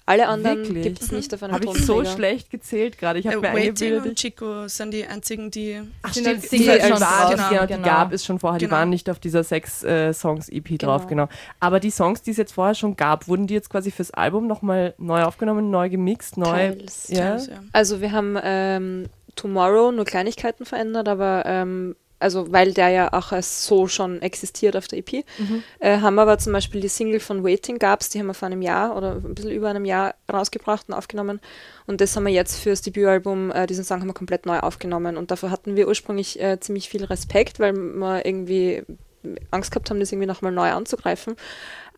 [0.08, 3.18] Alle anderen gibt es nicht auf einer Habe ich so schlecht gezählt gerade.
[3.18, 5.82] Ich habe äh, mir Waiting und Chico sind die einzigen, die...
[6.00, 7.66] Ach, die, die, die, die, die, schon war, genau, genau.
[7.66, 8.58] die gab es schon vorher.
[8.58, 8.70] Genau.
[8.70, 10.78] Die waren nicht auf dieser sechs äh, Songs EP genau.
[10.78, 11.28] drauf, genau.
[11.60, 14.46] Aber die Songs, die es jetzt vorher schon gab, wurden die jetzt quasi fürs Album
[14.46, 16.46] nochmal neu aufgenommen, neu gemixt, neu...
[16.46, 17.08] Teils.
[17.08, 17.32] Ja?
[17.32, 17.62] Teils, ja.
[17.72, 21.42] Also wir haben ähm, Tomorrow nur Kleinigkeiten verändert, aber...
[21.44, 25.24] Ähm, also weil der ja auch als so schon existiert auf der EP.
[25.38, 25.62] Mhm.
[25.78, 28.46] Äh, haben aber zum Beispiel die Single von Waiting gab es, die haben wir vor
[28.46, 31.40] einem Jahr oder ein bisschen über einem Jahr rausgebracht und aufgenommen.
[31.86, 35.16] Und das haben wir jetzt fürs Debütalbum, äh, diesen Song haben wir komplett neu aufgenommen.
[35.16, 38.84] Und dafür hatten wir ursprünglich äh, ziemlich viel Respekt, weil wir irgendwie
[39.50, 41.36] Angst gehabt haben, das irgendwie nochmal neu anzugreifen.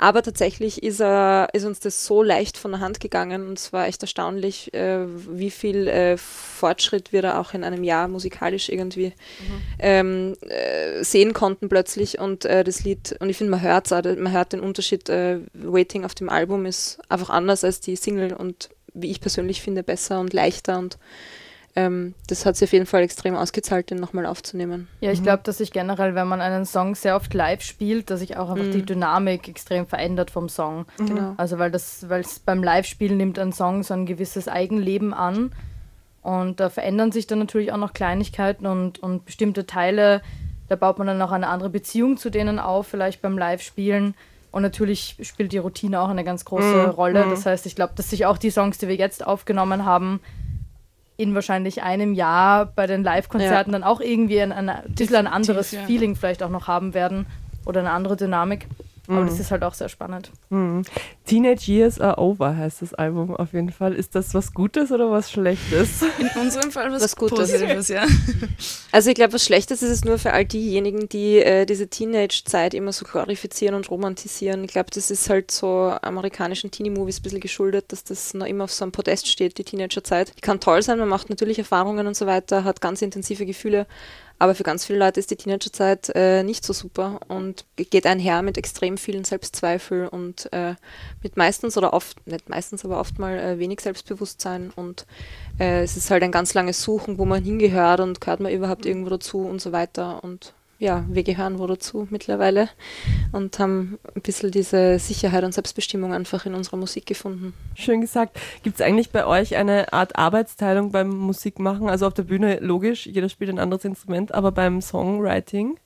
[0.03, 3.71] Aber tatsächlich ist, er, ist uns das so leicht von der Hand gegangen und es
[3.75, 8.71] war echt erstaunlich, äh, wie viel äh, Fortschritt wir da auch in einem Jahr musikalisch
[8.71, 9.63] irgendwie mhm.
[9.79, 14.17] ähm, äh, sehen konnten plötzlich und äh, das Lied, und ich finde, man hört es
[14.17, 18.33] man hört den Unterschied, äh, Waiting auf dem Album ist einfach anders als die Single
[18.33, 20.97] und wie ich persönlich finde, besser und leichter und
[21.77, 24.89] ähm, das hat sich auf jeden Fall extrem ausgezahlt, den nochmal aufzunehmen.
[25.01, 25.25] Ja, ich mhm.
[25.25, 28.51] glaube, dass sich generell, wenn man einen Song sehr oft live spielt, dass sich auch
[28.51, 28.73] einfach mhm.
[28.73, 30.87] die Dynamik extrem verändert vom Song.
[30.99, 31.07] Mhm.
[31.07, 31.35] Genau.
[31.37, 35.53] Also weil das, weil es beim Live-Spielen nimmt ein Song so ein gewisses Eigenleben an.
[36.23, 40.21] Und da verändern sich dann natürlich auch noch Kleinigkeiten und, und bestimmte Teile,
[40.69, 44.15] da baut man dann auch eine andere Beziehung zu denen auf, vielleicht beim Live-Spielen.
[44.51, 46.91] Und natürlich spielt die Routine auch eine ganz große mhm.
[46.91, 47.27] Rolle.
[47.27, 47.31] Mhm.
[47.31, 50.21] Das heißt, ich glaube, dass sich auch die Songs, die wir jetzt aufgenommen haben,
[51.21, 53.79] in wahrscheinlich einem Jahr bei den Live-Konzerten ja.
[53.79, 55.77] dann auch irgendwie ein, ein, ein bisschen ein anderes.
[55.87, 57.27] Feeling vielleicht auch noch haben werden
[57.67, 58.67] oder eine andere Dynamik.
[59.11, 59.27] Aber mhm.
[59.27, 60.31] das ist halt auch sehr spannend.
[60.51, 60.83] Mhm.
[61.27, 63.95] Teenage Years Are Over heißt das Album auf jeden Fall.
[63.95, 66.03] Ist das was Gutes oder was Schlechtes?
[66.19, 67.51] In unserem Fall was, was Gutes.
[67.51, 68.07] Positives, ja.
[68.93, 72.73] Also ich glaube, was Schlechtes ist es nur für all diejenigen, die äh, diese Teenage-Zeit
[72.75, 74.63] immer so glorifizieren und romantisieren.
[74.65, 78.65] Ich glaube, das ist halt so amerikanischen Teenie-Movies ein bisschen geschuldet, dass das noch immer
[78.65, 80.37] auf so einem Podest steht, die Teenager-Zeit.
[80.37, 83.87] Die kann toll sein, man macht natürlich Erfahrungen und so weiter, hat ganz intensive Gefühle,
[84.41, 88.41] aber für ganz viele Leute ist die Teenagerzeit äh, nicht so super und geht einher
[88.41, 90.77] mit extrem vielen Selbstzweifel und äh,
[91.23, 95.07] mit meistens oder oft, nicht meistens, aber oft mal äh, wenig Selbstbewusstsein und
[95.59, 98.87] äh, es ist halt ein ganz langes Suchen, wo man hingehört und gehört man überhaupt
[98.87, 102.71] irgendwo dazu und so weiter und ja, wir gehören wo dazu mittlerweile
[103.33, 107.53] und haben ein bisschen diese Sicherheit und Selbstbestimmung einfach in unserer Musik gefunden.
[107.75, 108.41] Schön gesagt.
[108.63, 111.91] Gibt es eigentlich bei euch eine Art Arbeitsteilung beim Musikmachen?
[111.91, 115.79] Also auf der Bühne logisch, jeder spielt ein anderes Instrument, aber beim Songwriting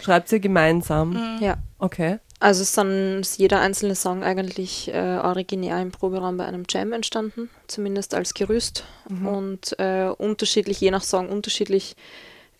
[0.00, 1.10] schreibt ihr gemeinsam?
[1.10, 1.38] Mhm.
[1.40, 1.58] Ja.
[1.78, 2.18] Okay.
[2.40, 7.48] Also ist dann jeder einzelne Song eigentlich äh, originär im Proberaum bei einem Jam entstanden,
[7.68, 9.26] zumindest als Gerüst mhm.
[9.28, 11.94] und äh, unterschiedlich, je nach Song unterschiedlich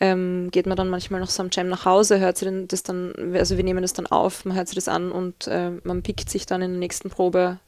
[0.00, 3.14] ähm, geht man dann manchmal nach so einem Jam nach Hause, hört sich das dann,
[3.34, 6.30] also wir nehmen das dann auf, man hört sich das an und äh, man pickt
[6.30, 7.58] sich dann in der nächsten Probe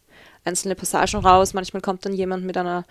[0.45, 1.55] einzelne Passagen raus.
[1.55, 2.85] Manchmal kommt dann jemand mit einer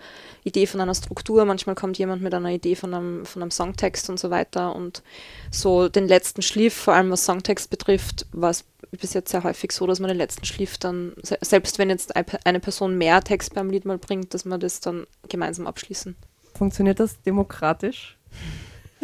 [0.44, 4.08] Idee von einer Struktur, manchmal kommt jemand mit einer Idee von einem, von einem Songtext
[4.08, 4.74] und so weiter.
[4.74, 5.02] Und
[5.50, 9.72] so den letzten Schliff, vor allem was Songtext betrifft, war es bis jetzt sehr häufig
[9.72, 13.70] so, dass man den letzten Schliff dann, selbst wenn jetzt eine Person mehr Text beim
[13.70, 16.16] Lied mal bringt, dass man das dann gemeinsam abschließen.
[16.54, 18.18] Funktioniert das demokratisch?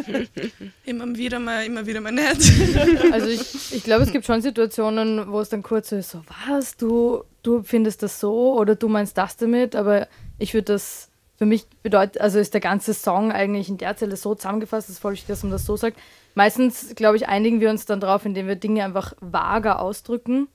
[0.85, 2.29] immer wieder mal, immer wieder mal nicht.
[3.13, 6.23] Also ich, ich glaube, es gibt schon Situationen, wo es dann kurz so ist, so,
[6.47, 10.09] was, du, du findest das so oder du meinst das damit, aber
[10.39, 14.17] ich würde das, für mich bedeutet, also ist der ganze Song eigentlich in der Zelle
[14.17, 15.97] so zusammengefasst, dass voll dass man das so sagt.
[16.35, 20.49] Meistens, glaube ich, einigen wir uns dann darauf, indem wir Dinge einfach vager ausdrücken,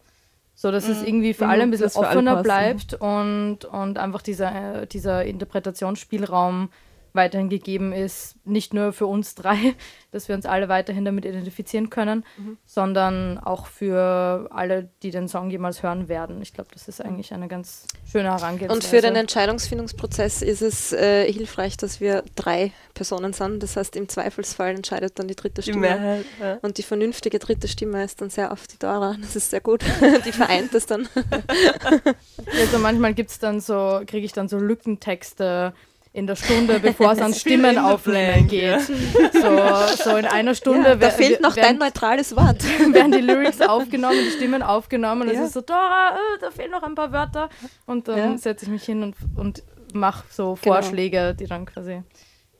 [0.55, 0.91] so dass mhm.
[0.93, 1.71] es irgendwie für alle ein mhm.
[1.71, 6.69] bisschen offener bleibt und, und einfach dieser, dieser Interpretationsspielraum
[7.13, 9.75] weiterhin gegeben ist, nicht nur für uns drei,
[10.11, 12.57] dass wir uns alle weiterhin damit identifizieren können, mhm.
[12.65, 16.41] sondern auch für alle, die den Song jemals hören werden.
[16.41, 17.05] Ich glaube, das ist mhm.
[17.05, 18.73] eigentlich eine ganz schöne Herangehensweise.
[18.73, 23.61] Und für den Entscheidungsfindungsprozess ist es äh, hilfreich, dass wir drei Personen sind.
[23.61, 25.75] Das heißt, im Zweifelsfall entscheidet dann die dritte Stimme.
[25.75, 26.57] Die Mehrheit, ja.
[26.61, 29.15] Und die vernünftige dritte Stimme ist dann sehr oft die Dora.
[29.21, 29.83] Das ist sehr gut.
[30.25, 31.07] die vereint es dann.
[32.59, 35.73] also manchmal gibt es dann so, kriege ich dann so Lückentexte
[36.13, 38.81] in der Stunde, bevor es an Stimmen aufnehmen geht.
[38.81, 40.89] So, so in einer Stunde.
[40.89, 42.63] Ja, da fehlt noch dein neutrales Wort.
[42.93, 45.27] Werden die Lyrics aufgenommen, die Stimmen aufgenommen.
[45.27, 45.33] Ja.
[45.33, 47.49] Es ist so, Dora, oh, da fehlen noch ein paar Wörter.
[47.87, 48.37] Und dann ja.
[48.37, 50.75] setze ich mich hin und, und mache so genau.
[50.75, 52.03] Vorschläge, die dann quasi.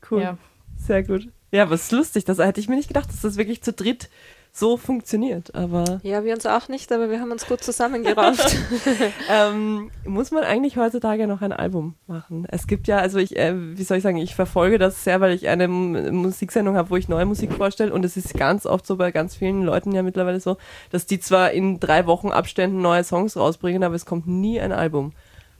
[0.09, 0.23] Cool.
[0.23, 0.37] Ja.
[0.75, 1.27] Sehr gut.
[1.51, 2.25] Ja, was lustig.
[2.25, 4.09] Das hätte ich mir nicht gedacht, dass das wirklich zu dritt
[4.55, 5.55] so funktioniert.
[5.55, 8.55] Aber ja, wir uns auch nicht, aber wir haben uns gut zusammengerafft.
[9.29, 12.45] ähm, muss man eigentlich heutzutage noch ein Album machen?
[12.49, 15.33] Es gibt ja, also ich, äh, wie soll ich sagen, ich verfolge das sehr, weil
[15.33, 18.95] ich eine Musiksendung habe, wo ich neue Musik vorstelle und es ist ganz oft so
[18.95, 20.57] bei ganz vielen Leuten ja mittlerweile so,
[20.91, 24.71] dass die zwar in drei Wochen Abständen neue Songs rausbringen, aber es kommt nie ein
[24.71, 25.13] Album.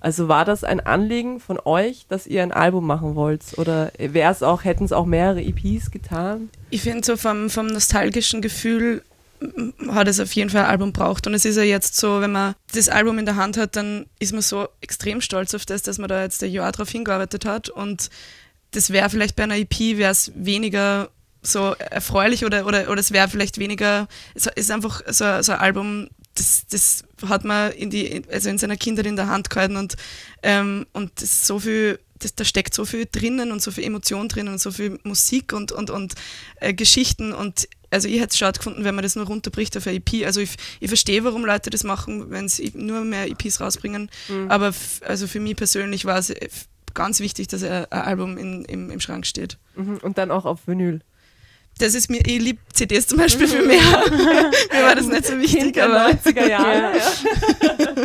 [0.04, 3.58] Also war das ein Anliegen von euch, dass ihr ein Album machen wollt?
[3.58, 6.50] Oder wäre es auch, hätten es auch mehrere EPs getan?
[6.72, 9.02] Ich finde so vom, vom nostalgischen Gefühl
[9.88, 11.26] hat es auf jeden Fall ein Album braucht.
[11.26, 14.06] Und es ist ja jetzt so, wenn man das Album in der Hand hat, dann
[14.20, 17.46] ist man so extrem stolz auf das, dass man da jetzt ein Jahr drauf hingearbeitet
[17.46, 17.70] hat.
[17.70, 18.10] Und
[18.72, 21.12] das wäre vielleicht bei einer EP, wäre es weniger
[21.42, 25.60] so erfreulich oder, oder, oder es wäre vielleicht weniger, es ist einfach so, so ein
[25.60, 29.78] Album, das, das hat man in die, also in seiner Kindheit in der Hand gehalten
[29.78, 29.96] und,
[30.42, 34.28] ähm, und das so viel, das, da steckt so viel drinnen und so viel Emotion
[34.30, 36.16] drinnen und so viel Musik und, und, und
[36.60, 39.86] äh, Geschichten und also ich hätte es schade gefunden, wenn man das nur runterbricht auf
[39.86, 40.26] eine EP.
[40.26, 44.10] Also ich, ich verstehe, warum Leute das machen, wenn sie nur mehr EPs rausbringen.
[44.30, 44.50] Mhm.
[44.50, 44.74] Aber
[45.06, 46.50] also für mich persönlich war es äh,
[46.96, 49.60] ganz wichtig, dass ein, ein Album in, im, im Schrank steht.
[49.76, 49.98] Mhm.
[49.98, 51.02] Und dann auch auf Vinyl
[51.80, 53.82] das ist mir, ich liebe CDs zum Beispiel viel mehr.
[54.72, 55.82] mir war das nicht so wichtig.
[55.82, 56.98] Aber 90er Jahre.
[56.98, 57.96] Ja.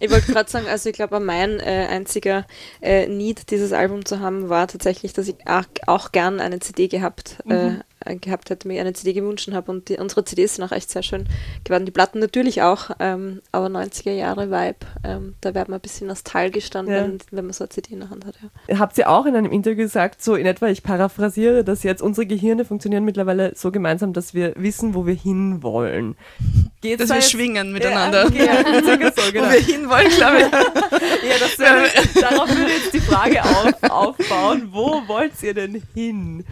[0.00, 2.46] Ich wollte gerade sagen, also ich glaube, mein äh, einziger
[2.80, 6.88] äh, Need, dieses Album zu haben, war tatsächlich, dass ich auch, auch gern eine CD
[6.88, 7.82] gehabt äh, mhm.
[8.04, 10.90] äh, gehabt hätte, mir eine CD gewünscht habe und die, unsere CDs sind auch echt
[10.90, 11.26] sehr schön
[11.64, 11.84] geworden.
[11.84, 16.06] Die Platten natürlich auch, ähm, aber 90er Jahre Vibe, ähm, da wird man ein bisschen
[16.06, 17.02] nostalgisch dann, ja.
[17.02, 18.34] wenn, wenn, man so eine CD in der Hand hat.
[18.68, 18.78] Ja.
[18.78, 22.26] Habt ihr auch in einem Interview gesagt, so in etwa, ich paraphrasiere, dass jetzt unsere
[22.26, 26.16] Gehirne funktionieren mittlerweile so gemeinsam, dass wir wissen, wo wir hinwollen.
[26.80, 28.30] Geht's dass wir schwingen miteinander.
[28.32, 29.46] Ja, okay, so, genau.
[29.46, 30.52] Wo wir hinwollen, glaube ich.
[31.28, 31.88] ja, das wäre,
[32.20, 36.44] darauf würde jetzt die Frage auf, aufbauen, wo wollt ihr denn hin?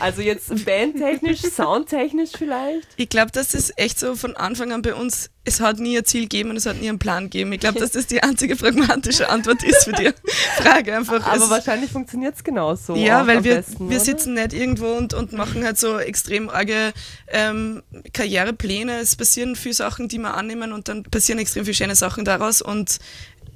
[0.00, 2.88] Also jetzt bandtechnisch, soundtechnisch vielleicht?
[2.96, 6.04] Ich glaube, das ist echt so von Anfang an bei uns, es hat nie ein
[6.04, 7.52] Ziel gegeben und es hat nie einen Plan gegeben.
[7.52, 10.10] Ich glaube, dass das die einzige pragmatische Antwort ist für die
[10.56, 11.26] Frage einfach.
[11.26, 12.94] Aber es, wahrscheinlich funktioniert es genauso.
[12.94, 16.92] Ja, weil wir, besten, wir sitzen nicht irgendwo und, und machen halt so extrem arge
[17.28, 17.82] ähm,
[18.12, 19.00] Karrierepläne.
[19.00, 22.62] Es passieren viele Sachen, die wir annehmen und dann passieren extrem viele schöne Sachen daraus
[22.62, 22.98] und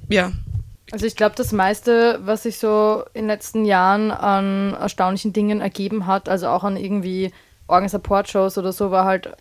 [0.09, 0.33] ja,
[0.91, 5.61] also ich glaube, das meiste, was sich so in den letzten Jahren an erstaunlichen Dingen
[5.61, 7.33] ergeben hat, also auch an irgendwie
[7.67, 9.33] Organ Support Shows oder so, war halt,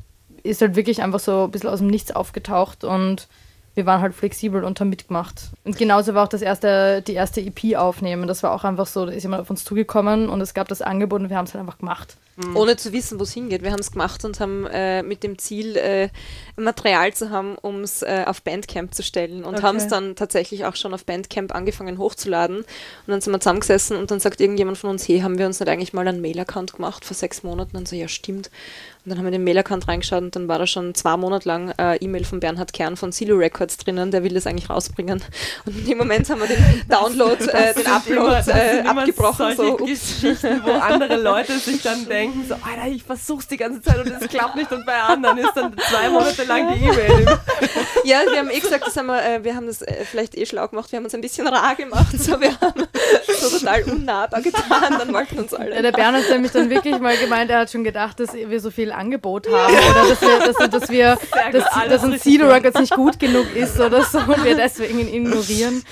[0.43, 3.27] ist halt wirklich einfach so ein bisschen aus dem Nichts aufgetaucht und
[3.75, 5.49] wir waren halt flexibel und haben mitgemacht.
[5.63, 8.27] Und genauso war auch das erste, die erste EP aufnehmen.
[8.27, 10.81] Das war auch einfach so, da ist jemand auf uns zugekommen und es gab das
[10.81, 12.17] Angebot und wir haben es halt einfach gemacht.
[12.35, 12.57] Mhm.
[12.57, 13.61] Ohne zu wissen, wo es hingeht.
[13.61, 16.09] Wir haben es gemacht und haben äh, mit dem Ziel, äh,
[16.55, 19.43] Material zu haben, um es äh, auf Bandcamp zu stellen.
[19.43, 19.63] Und okay.
[19.63, 22.57] haben es dann tatsächlich auch schon auf Bandcamp angefangen hochzuladen.
[22.57, 22.65] Und
[23.07, 25.69] dann sind wir zusammengesessen und dann sagt irgendjemand von uns, hey, haben wir uns nicht
[25.69, 27.77] eigentlich mal einen Mail-Account gemacht vor sechs Monaten?
[27.77, 28.49] Und so, ja, stimmt.
[29.05, 31.73] Und dann haben wir den Mail-Account reingeschaut und dann war da schon zwei Monate lang
[31.77, 35.21] äh, E-Mail von Bernhard Kern von Silo Records drinnen, der will das eigentlich rausbringen.
[35.65, 39.57] Und in dem Moment haben wir den Download, äh, den Upload immer, äh, abgebrochen.
[39.57, 43.99] So, Geschichten, wo andere Leute sich dann denken, so, Alter, ich versuch's die ganze Zeit
[43.99, 47.25] und es klappt nicht und bei anderen ist dann zwei Monate lang die E-Mail.
[48.05, 50.45] ja, wir haben eh gesagt, das haben wir, äh, wir haben das äh, vielleicht eh
[50.45, 52.83] schlau gemacht, wir haben uns ein bisschen rar gemacht, so wir haben
[53.37, 55.75] so total unnahbar getan, dann wollten uns alle.
[55.75, 58.61] Ja, der Bernhard hat nämlich dann wirklich mal gemeint, er hat schon gedacht, dass wir
[58.61, 61.17] so viel Angebot haben oder dass wir, dass, dass wir
[61.51, 65.07] dass, dass uns Cedar Records nicht gut genug ist oder so und wir deswegen ihn
[65.07, 65.83] ignorieren.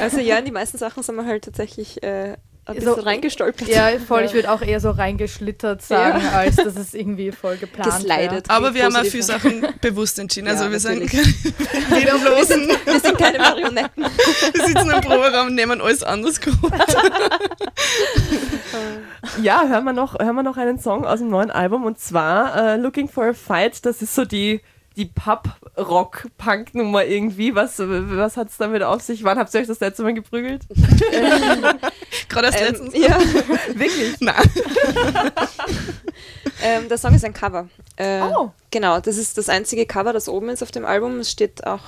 [0.00, 3.66] Also ja, die meisten Sachen sind wir halt tatsächlich äh, ein bisschen so, reingestolpert.
[3.68, 4.22] Ja, voll.
[4.22, 6.30] Ich würde auch eher so reingeschlittert sagen, ja.
[6.30, 8.48] als dass es irgendwie voll geplant Geslidet.
[8.48, 10.46] Aber wir haben auch viele Sachen bewusst entschieden.
[10.46, 14.04] Also ja, wir sind keine wir, sind, wir sind keine Marionetten.
[14.04, 16.54] wir sitzen im Proberaum und nehmen alles anders gut.
[19.42, 22.76] ja, hören wir, noch, hören wir noch einen Song aus dem neuen Album und zwar
[22.76, 23.84] uh, Looking for a Fight.
[23.84, 24.60] Das ist so die
[24.96, 27.54] die Pub-Rock-Punk-Nummer irgendwie.
[27.54, 29.24] Was, was hat es damit auf sich?
[29.24, 30.62] Wann habt ihr euch das letzte Mal geprügelt?
[32.28, 32.94] Gerade erst ähm, letztens.
[32.94, 33.18] Ja.
[33.74, 34.20] Wirklich?
[34.20, 34.34] Nein.
[36.62, 37.68] ähm, der Song ist ein Cover.
[37.96, 38.50] Äh, oh.
[38.70, 41.20] Genau, das ist das einzige Cover, das oben ist auf dem Album.
[41.20, 41.82] Es steht auch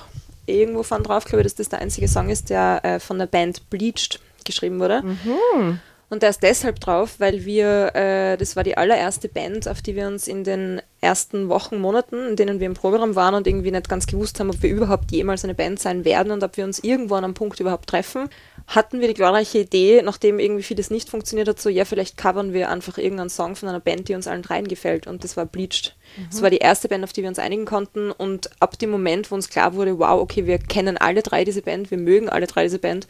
[0.45, 3.27] irgendwo von drauf, glaube ich, dass das der einzige Song ist, der äh, von der
[3.27, 5.01] Band Bleached geschrieben wurde.
[5.01, 5.79] Mhm.
[6.09, 9.95] Und der ist deshalb drauf, weil wir, äh, das war die allererste Band, auf die
[9.95, 13.71] wir uns in den ersten Wochen, Monaten, in denen wir im Programm waren und irgendwie
[13.71, 16.63] nicht ganz gewusst haben, ob wir überhaupt jemals eine Band sein werden und ob wir
[16.63, 18.29] uns irgendwo an einem Punkt überhaupt treffen,
[18.67, 22.51] hatten wir die glorreiche Idee, nachdem irgendwie vieles nicht funktioniert hat, so, ja, vielleicht covern
[22.51, 25.05] wir einfach irgendeinen Song von einer Band, die uns allen dreien gefällt.
[25.05, 25.95] Und das war Bleached.
[26.17, 26.27] Mhm.
[26.31, 28.11] Das war die erste Band, auf die wir uns einigen konnten.
[28.11, 31.61] Und ab dem Moment, wo uns klar wurde, wow, okay, wir kennen alle drei diese
[31.61, 33.07] Band, wir mögen alle drei diese Band,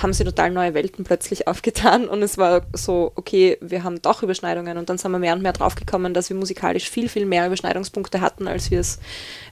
[0.00, 2.06] haben sie total neue Welten plötzlich aufgetan.
[2.06, 4.76] Und es war so, okay, wir haben doch Überschneidungen.
[4.76, 8.20] Und dann sind wir mehr und mehr draufgekommen, dass wir musikalisch viel, viel mehr Überschneidungspunkte
[8.20, 8.98] hatten, als wir es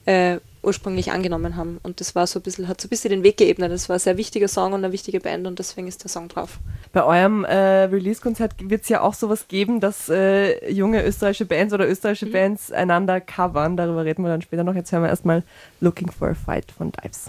[0.05, 1.79] äh, ursprünglich angenommen haben.
[1.83, 3.71] Und das war so ein bisschen, hat so ein bisschen den Weg geebnet.
[3.71, 6.27] Das war ein sehr wichtiger Song und eine wichtige Band und deswegen ist der Song
[6.27, 6.59] drauf.
[6.93, 11.73] Bei eurem äh, Release-Konzert wird es ja auch sowas geben, dass äh, junge österreichische Bands
[11.73, 12.33] oder österreichische mhm.
[12.33, 13.77] Bands einander covern.
[13.77, 14.75] Darüber reden wir dann später noch.
[14.75, 15.43] Jetzt hören wir erstmal
[15.79, 17.27] Looking for a Fight von Dives.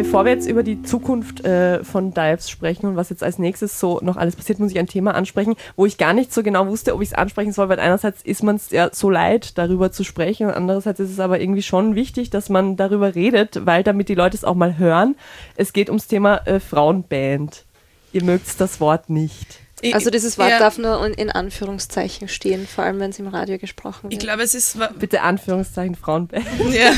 [0.00, 3.78] Bevor wir jetzt über die Zukunft äh, von Dives sprechen und was jetzt als nächstes
[3.78, 6.68] so noch alles passiert, muss ich ein Thema ansprechen, wo ich gar nicht so genau
[6.68, 9.92] wusste, ob ich es ansprechen soll, weil einerseits ist man es ja so leid, darüber
[9.92, 13.82] zu sprechen und andererseits ist es aber irgendwie schon wichtig, dass man darüber redet, weil
[13.84, 15.16] damit die Leute es auch mal hören.
[15.54, 17.66] Es geht ums Thema äh, Frauenband.
[18.14, 19.60] Ihr mögt das Wort nicht.
[19.92, 20.58] Also dieses Wort ja.
[20.58, 24.12] darf nur in Anführungszeichen stehen, vor allem wenn es im Radio gesprochen wird.
[24.12, 24.78] Ich glaube, es ist...
[24.98, 26.44] Bitte Anführungszeichen Frauenband.
[26.70, 26.92] Ja,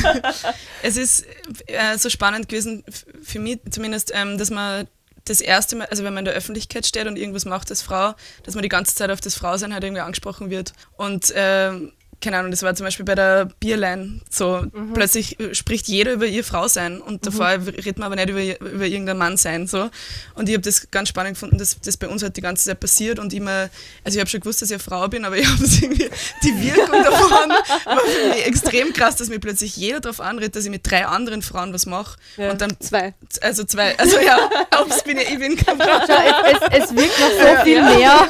[0.83, 1.25] es ist
[1.67, 2.85] äh, so spannend gewesen,
[3.23, 4.87] für mich zumindest, ähm, dass man
[5.25, 8.15] das erste Mal, also wenn man in der Öffentlichkeit steht und irgendwas macht als Frau,
[8.43, 10.73] dass man die ganze Zeit auf das Frausein halt irgendwie angesprochen wird.
[10.97, 14.95] Und ähm, keine Ahnung, das war zum Beispiel bei der Bierline so, mhm.
[14.95, 17.21] plötzlich äh, spricht jeder über ihr Frau sein und mhm.
[17.21, 19.67] davor redet man aber nicht über, über irgendeinen Mann sein.
[19.67, 19.91] So.
[20.35, 22.81] Und ich habe das ganz spannend gefunden, dass das bei uns halt die ganze Zeit
[22.81, 23.69] passiert und immer,
[24.05, 26.09] also ich habe schon gewusst, dass ich eine Frau bin, aber ich habe irgendwie,
[26.43, 27.51] die Wirkung davon
[27.85, 31.05] war für mich extrem krass, dass mir plötzlich jeder darauf anredet, dass ich mit drei
[31.07, 32.17] anderen Frauen was mache.
[32.37, 32.51] Ja.
[32.53, 33.15] Und dann zwei.
[33.41, 34.39] Also zwei, also ja,
[34.81, 35.81] ups, bin ich, ich bin kein.
[35.81, 37.97] Es, es, wirkt noch so ja, viel ja.
[37.97, 38.29] mehr.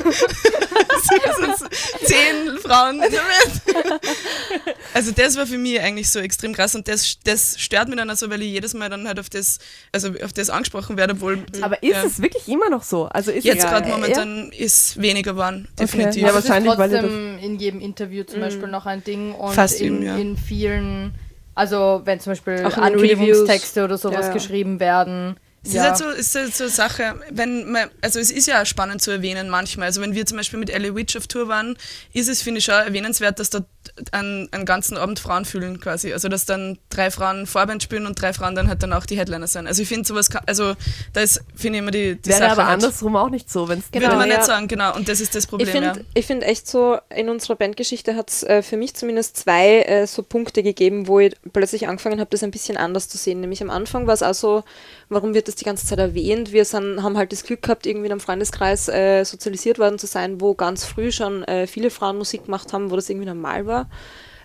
[2.05, 3.82] zehn Frauen in der Welt.
[4.95, 8.11] also das war für mich eigentlich so extrem krass und das, das stört mich dann
[8.11, 9.59] also, weil ich jedes Mal dann halt auf das,
[9.93, 11.45] also auf das angesprochen werde, obwohl.
[11.61, 12.05] Aber ist ja.
[12.05, 13.07] es wirklich immer noch so?
[13.07, 14.65] Also ist Jetzt gerade momentan ja.
[14.65, 16.23] ist weniger geworden, definitiv.
[16.23, 16.27] Okay.
[16.27, 18.45] Ja, wahrscheinlich, weil trotzdem in jedem Interview zum mhm.
[18.45, 20.17] Beispiel noch ein Ding und Fast in, eben, ja.
[20.17, 21.15] in vielen,
[21.55, 25.83] also wenn zum Beispiel Ankündigungstexte oder sowas geschrieben werden, es ja.
[25.83, 29.01] ist halt so, ist halt so eine Sache, wenn man, also es ist ja spannend
[29.01, 29.87] zu erwähnen manchmal.
[29.87, 31.77] Also wenn wir zum Beispiel mit Ellie Witch auf Tour waren,
[32.13, 33.67] ist es, finde ich, schon erwähnenswert, dass dort
[34.11, 36.13] einen, einen ganzen Abend Frauen fühlen quasi.
[36.13, 39.17] Also dass dann drei Frauen Vorband spielen und drei Frauen dann halt dann auch die
[39.17, 39.69] Headliner sein.
[39.69, 40.75] Also ich finde sowas, also
[41.13, 43.69] da ist, finde ich immer die, die Wäre Sache aber halt, andersrum auch nicht so,
[43.69, 44.37] wenn es genau, Würde man ja.
[44.39, 44.97] nicht sagen, genau.
[44.97, 46.23] Und das ist das Problem, Ich finde ja.
[46.23, 50.25] find echt so, in unserer Bandgeschichte hat es äh, für mich zumindest zwei äh, so
[50.25, 53.41] Punkte gegeben, wo ich plötzlich angefangen habe, das ein bisschen anders zu sehen.
[53.41, 54.65] Nämlich am Anfang war es auch so,
[55.09, 56.53] warum wird das die ganze Zeit erwähnt?
[56.53, 60.07] Wir sind, haben halt das Glück gehabt, irgendwie in einem Freundeskreis äh, sozialisiert worden zu
[60.07, 63.67] sein, wo ganz früh schon äh, viele Frauen Musik gemacht haben, wo das irgendwie normal
[63.67, 63.89] war.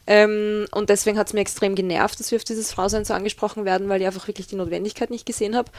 [0.07, 3.65] Ähm, und deswegen hat es mir extrem genervt, dass wir auf dieses Frausein so angesprochen
[3.65, 5.69] werden, weil ich einfach wirklich die Notwendigkeit nicht gesehen habe.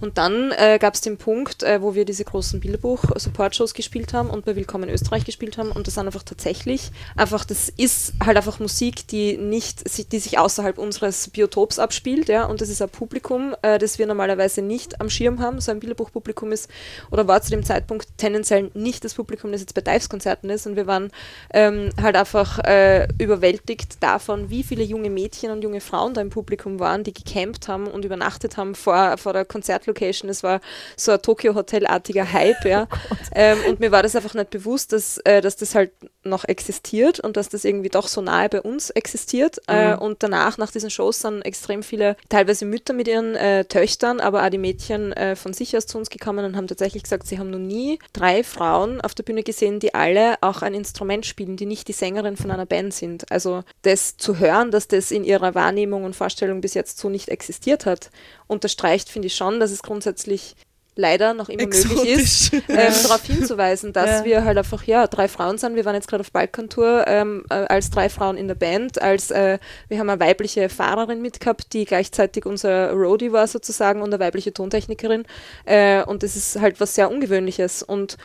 [0.00, 4.28] Und dann äh, gab es den Punkt, äh, wo wir diese großen Bilderbuch-Support-Shows gespielt haben
[4.28, 5.72] und bei Willkommen Österreich gespielt haben.
[5.72, 10.38] Und das sind einfach tatsächlich, einfach, das ist halt einfach Musik, die nicht, die sich
[10.38, 12.44] außerhalb unseres Biotops abspielt, ja.
[12.44, 15.62] Und das ist ein Publikum, äh, das wir normalerweise nicht am Schirm haben.
[15.62, 16.68] So ein Bilderbuch-Publikum ist
[17.10, 20.66] oder war zu dem Zeitpunkt tendenziell nicht das Publikum, das jetzt bei Dives-Konzerten ist.
[20.66, 21.10] Und wir waren
[21.54, 26.20] ähm, halt einfach äh, überwältigt überzeugt davon, wie viele junge Mädchen und junge Frauen da
[26.20, 30.30] im Publikum waren, die gecampt haben und übernachtet haben vor, vor der Konzertlocation.
[30.30, 30.60] Es war
[30.96, 32.86] so ein Tokyo-Hotel-artiger Hype, ja.
[33.10, 35.92] Oh ähm, und mir war das einfach nicht bewusst, dass, äh, dass das halt
[36.28, 39.58] noch existiert und dass das irgendwie doch so nahe bei uns existiert.
[39.66, 39.92] Äh, mhm.
[39.92, 44.20] Äh, und danach, nach diesen Shows, sind extrem viele, teilweise Mütter mit ihren äh, Töchtern,
[44.20, 47.26] aber auch die Mädchen äh, von sich aus zu uns gekommen und haben tatsächlich gesagt,
[47.26, 51.26] sie haben noch nie drei Frauen auf der Bühne gesehen, die alle auch ein Instrument
[51.26, 53.30] spielen, die nicht die Sängerin von einer Band sind.
[53.30, 57.28] Also das zu hören, dass das in ihrer Wahrnehmung und Vorstellung bis jetzt so nicht
[57.28, 58.10] existiert hat,
[58.46, 60.56] unterstreicht, finde ich schon, dass es grundsätzlich
[60.98, 61.96] leider noch immer Exotisch.
[61.96, 64.24] möglich ist, ähm, darauf hinzuweisen, dass ja.
[64.24, 65.76] wir halt einfach, ja, drei Frauen sind.
[65.76, 69.30] Wir waren jetzt gerade auf Balkantour ähm, äh, als drei Frauen in der Band, als
[69.30, 74.22] äh, wir haben eine weibliche Fahrerin mitgehabt, die gleichzeitig unser Roadie war sozusagen und eine
[74.22, 75.24] weibliche Tontechnikerin.
[75.64, 77.84] Äh, und das ist halt was sehr Ungewöhnliches.
[77.84, 78.18] Und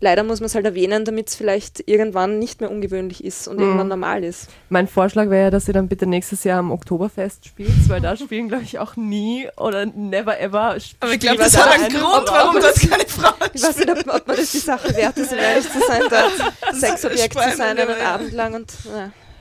[0.00, 3.56] leider muss man es halt erwähnen, damit es vielleicht irgendwann nicht mehr ungewöhnlich ist und
[3.56, 3.62] mhm.
[3.62, 4.48] irgendwann normal ist.
[4.68, 8.16] Mein Vorschlag wäre ja, dass ihr dann bitte nächstes Jahr am Oktoberfest spielt, weil da
[8.16, 10.76] spielen, glaube ich, auch nie oder never ever.
[11.00, 14.14] Aber ich glaube, das hat einen Grund, warum das keine Frauen Ich weiß nicht, ob,
[14.14, 17.78] ob man das die Sache wert ist, um ehrlich zu sein, dort Sexobjekt zu sein
[17.78, 18.72] einen Abend lang und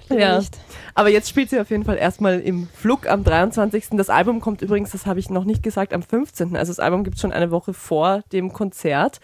[0.10, 0.38] na, ja.
[0.38, 0.58] nicht.
[0.96, 3.90] Aber jetzt spielt sie auf jeden Fall erstmal im Flug am 23.
[3.92, 6.56] Das Album kommt übrigens, das habe ich noch nicht gesagt, am 15.
[6.56, 9.20] Also das Album gibt es schon eine Woche vor dem Konzert.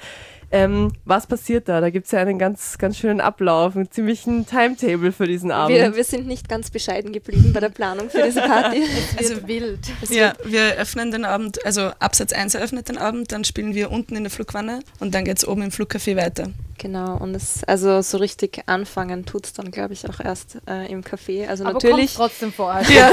[0.53, 1.81] Ähm, was passiert da?
[1.81, 5.75] Da gibt es ja einen ganz, ganz schönen Ablauf, einen ziemlichen Timetable für diesen Abend.
[5.75, 8.83] Wir, wir sind nicht ganz bescheiden geblieben bei der Planung für diese Party.
[9.17, 9.79] also wild.
[10.09, 14.15] ja, wir öffnen den Abend, also Absatz 1 eröffnet den Abend, dann spielen wir unten
[14.15, 16.51] in der Flugwanne und dann geht es oben im Flugcafé weiter.
[16.83, 20.91] Genau, und es, also so richtig anfangen tut es dann, glaube ich, auch erst äh,
[20.91, 21.47] im Café.
[21.47, 22.15] Also aber natürlich.
[22.15, 22.83] trotzdem vorher.
[22.93, 23.09] Ja.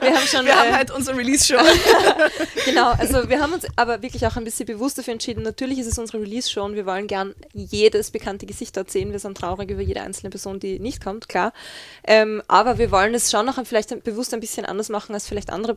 [0.00, 0.44] wir haben schon.
[0.44, 1.58] Wir äh, haben halt unsere Release-Show.
[2.64, 5.44] genau, also wir haben uns aber wirklich auch ein bisschen bewusst dafür entschieden.
[5.44, 9.12] Natürlich ist es unsere Release-Show und wir wollen gern jedes bekannte Gesicht dort sehen.
[9.12, 11.52] Wir sind traurig über jede einzelne Person, die nicht kommt, klar.
[12.04, 15.50] Ähm, aber wir wollen es schon noch vielleicht bewusst ein bisschen anders machen als vielleicht
[15.50, 15.76] andere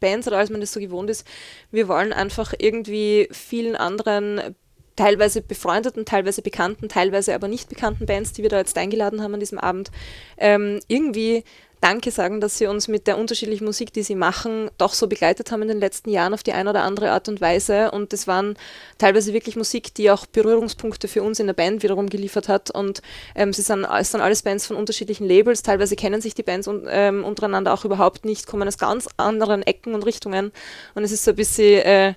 [0.00, 1.26] Bands oder als man das so gewohnt ist.
[1.70, 4.54] Wir wollen einfach irgendwie vielen anderen
[4.96, 9.34] teilweise befreundeten, teilweise bekannten, teilweise aber nicht bekannten Bands, die wir da jetzt eingeladen haben
[9.34, 9.90] an diesem Abend,
[10.38, 11.42] ähm, irgendwie
[11.84, 15.50] Danke sagen, dass sie uns mit der unterschiedlichen Musik, die sie machen, doch so begleitet
[15.50, 17.90] haben in den letzten Jahren auf die eine oder andere Art und Weise.
[17.90, 18.56] Und das waren
[18.96, 22.70] teilweise wirklich Musik, die auch Berührungspunkte für uns in der Band wiederum geliefert hat.
[22.70, 23.02] Und
[23.34, 25.62] ähm, sie sind, es sind alles Bands von unterschiedlichen Labels.
[25.62, 29.62] Teilweise kennen sich die Bands un, ähm, untereinander auch überhaupt nicht, kommen aus ganz anderen
[29.62, 30.52] Ecken und Richtungen.
[30.94, 32.14] Und es ist so ein bisschen äh,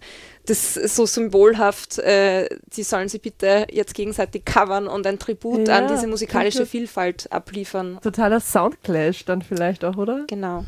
[0.48, 5.78] das so symbolhaft, äh, die sollen sie bitte jetzt gegenseitig covern und ein Tribut ja,
[5.78, 8.00] an diese musikalische Vielfalt abliefern.
[8.02, 10.24] Totaler Soundclash dann vielleicht auch, oder?
[10.28, 10.66] Genau.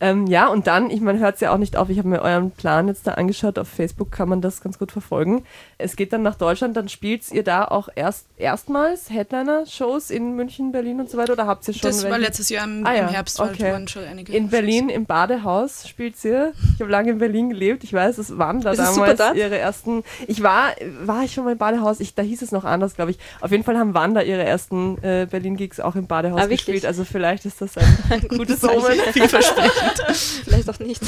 [0.00, 2.22] Ähm, ja, und dann, ich meine, hört es ja auch nicht auf, ich habe mir
[2.22, 5.44] euren Plan jetzt da angeschaut, auf Facebook kann man das ganz gut verfolgen.
[5.76, 10.70] Es geht dann nach Deutschland, dann spielt ihr da auch erst erstmals Headliner-Shows in München,
[10.70, 13.02] Berlin und so weiter, oder habt ihr schon Das war letztes Jahr im, ah, ja.
[13.02, 13.72] im Herbst, okay.
[13.72, 16.52] waren schon einige In Berlin im Badehaus spielt ihr.
[16.74, 20.04] Ich habe lange in Berlin gelebt, ich weiß, es waren da damals ihre ersten.
[20.26, 20.72] Ich war,
[21.02, 22.00] war ich schon mal im Badehaus?
[22.00, 23.18] Ich, da hieß es noch anders, glaube ich.
[23.40, 26.86] Auf jeden Fall haben Wanda ihre ersten äh, Berlin-Gigs auch im Badehaus ah, gespielt.
[26.86, 28.98] Also vielleicht ist das ein, ein gutes Omen.
[29.12, 30.16] Vielversprechend.
[30.44, 31.02] vielleicht auch nicht.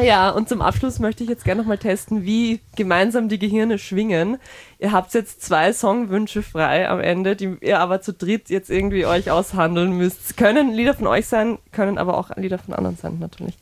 [0.00, 4.38] Ja, und zum Abschluss möchte ich jetzt gerne nochmal testen, wie gemeinsam die Gehirne schwingen.
[4.78, 9.06] Ihr habt jetzt zwei Songwünsche frei am Ende, die ihr aber zu dritt jetzt irgendwie
[9.06, 10.36] euch aushandeln müsst.
[10.36, 13.56] Können Lieder von euch sein, können aber auch Lieder von anderen sein, natürlich.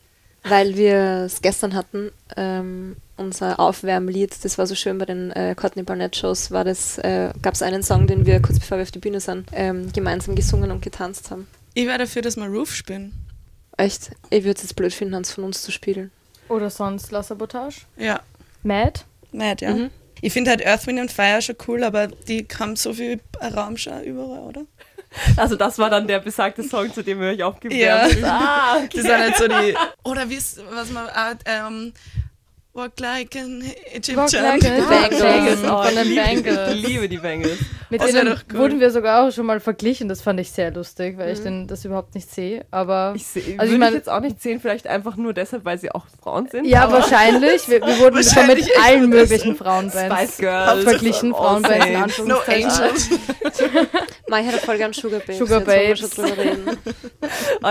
[0.49, 5.55] Weil wir es gestern hatten, ähm, unser Aufwärmlied, das war so schön bei den äh,
[5.57, 8.83] Courtney Barnett Shows, war das, äh, gab es einen Song, den wir kurz bevor wir
[8.83, 11.47] auf die Bühne sind, ähm, gemeinsam gesungen und getanzt haben.
[11.75, 13.13] Ich wäre dafür, dass wir Roof spielen.
[13.77, 14.11] Echt?
[14.31, 16.11] Ich würde es jetzt blöd finden, eins von uns zu spielen.
[16.49, 17.83] Oder sonst La Sabotage?
[17.97, 18.21] Ja.
[18.63, 19.01] Mad?
[19.33, 19.75] Mad, ja.
[19.75, 19.91] Mhm.
[20.21, 23.21] Ich finde halt Earth, Wind and Fire schon cool, aber die haben so viel
[23.55, 24.63] Raum schon überall, oder?
[25.37, 28.29] Also das war dann der besagte Song, zu dem wir euch aufgewärmt ja.
[28.29, 28.89] Ah, okay.
[28.95, 29.75] Das sind halt so die...
[30.05, 30.39] Oder wie
[30.71, 31.07] was man...
[31.09, 31.93] Äh, ähm,
[32.77, 34.19] Walk like an Egyptian.
[34.19, 35.61] Walk like Bangles.
[35.64, 36.75] Oh, von den Bangles.
[36.75, 37.59] Ich liebe die Bangles.
[37.91, 38.59] Mit das denen cool.
[38.59, 40.09] wurden wir sogar auch schon mal verglichen.
[40.09, 41.32] Das fand ich sehr lustig, weil mhm.
[41.32, 42.64] ich denn das überhaupt nicht sehe.
[42.70, 45.64] Aber ich seh, also ich, mein, ich jetzt auch nicht sehen, vielleicht einfach nur deshalb,
[45.64, 46.64] weil sie auch Frauen sind.
[46.66, 47.68] Ja, wahrscheinlich.
[47.68, 51.32] Wir, wir wurden schon mit allen möglichen Frauenbands Spice Girls verglichen.
[51.32, 52.68] Frauenbands in Anführungszeichen.
[52.68, 53.11] No Angels.
[54.28, 55.39] Mai hat voll gern Sugar Babes.
[55.39, 56.18] Sugar Babes.
[56.18, 56.22] oh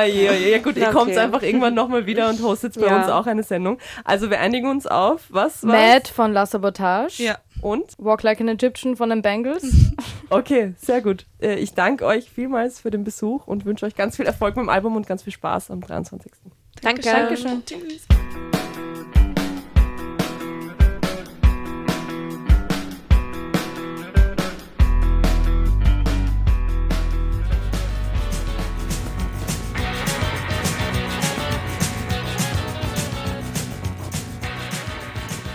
[0.02, 0.52] je, oh je.
[0.52, 0.94] Ja gut, ihr okay.
[0.94, 3.02] kommt einfach irgendwann nochmal wieder und hostet bei ja.
[3.02, 3.80] uns auch eine Sendung.
[4.04, 5.24] Also wir einigen uns auf.
[5.30, 5.46] Was?
[5.46, 5.64] was?
[5.64, 7.24] Mad von La Sabotage.
[7.24, 7.38] Ja.
[7.62, 7.94] Und?
[7.98, 9.64] Walk Like an Egyptian von den Bengals.
[10.30, 11.26] okay, sehr gut.
[11.42, 14.64] Äh, ich danke euch vielmals für den Besuch und wünsche euch ganz viel Erfolg mit
[14.64, 16.32] dem Album und ganz viel Spaß am 23.
[16.82, 17.02] Danke.
[17.02, 17.64] Dankeschön.
[17.66, 18.06] Tschüss.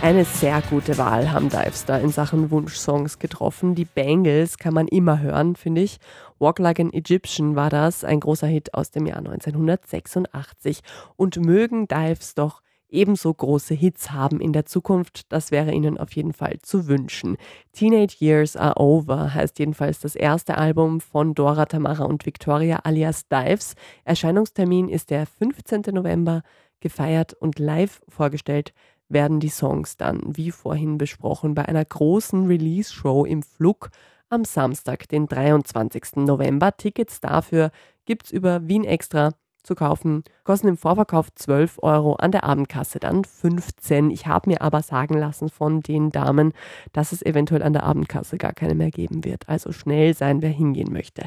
[0.01, 3.75] Eine sehr gute Wahl haben Dives da in Sachen Wunschsongs getroffen.
[3.75, 5.99] Die Bangles kann man immer hören, finde ich.
[6.39, 10.79] Walk Like an Egyptian war das, ein großer Hit aus dem Jahr 1986.
[11.17, 16.13] Und mögen Dives doch ebenso große Hits haben in der Zukunft, das wäre ihnen auf
[16.13, 17.37] jeden Fall zu wünschen.
[17.71, 23.27] Teenage Years Are Over heißt jedenfalls das erste Album von Dora Tamara und Victoria alias
[23.27, 23.75] Dives.
[24.03, 25.93] Erscheinungstermin ist der 15.
[25.93, 26.41] November,
[26.79, 28.73] gefeiert und live vorgestellt
[29.11, 33.89] werden die Songs dann, wie vorhin besprochen, bei einer großen Release-Show im Flug
[34.29, 36.17] am Samstag, den 23.
[36.17, 36.75] November.
[36.75, 37.71] Tickets dafür
[38.05, 39.31] gibt es über Wien Extra
[39.63, 40.23] zu kaufen.
[40.43, 44.09] Kosten im Vorverkauf 12 Euro, an der Abendkasse dann 15.
[44.11, 46.53] Ich habe mir aber sagen lassen von den Damen,
[46.93, 49.47] dass es eventuell an der Abendkasse gar keine mehr geben wird.
[49.47, 51.25] Also schnell sein, wer hingehen möchte.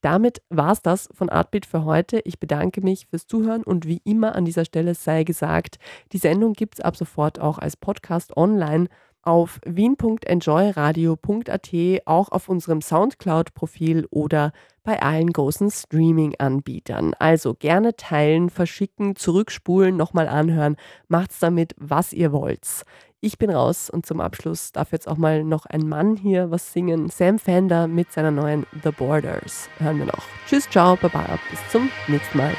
[0.00, 2.20] Damit war es das von Artbeat für heute.
[2.24, 5.78] Ich bedanke mich fürs Zuhören und wie immer an dieser Stelle sei gesagt,
[6.12, 8.88] die Sendung gibt es ab sofort auch als Podcast online
[9.22, 11.70] auf wien.enjoyradio.at,
[12.06, 14.52] auch auf unserem Soundcloud-Profil oder
[14.84, 17.14] bei allen großen Streaming-Anbietern.
[17.18, 20.76] Also gerne teilen, verschicken, zurückspulen, nochmal anhören.
[21.08, 22.84] Macht's damit, was ihr wollt.
[23.24, 26.72] Ich bin raus und zum Abschluss darf jetzt auch mal noch ein Mann hier was
[26.72, 27.08] singen.
[27.08, 29.68] Sam Fender mit seiner neuen The Borders.
[29.78, 30.24] Hören wir noch.
[30.48, 32.52] Tschüss, ciao, baba, bis zum nächsten Mal.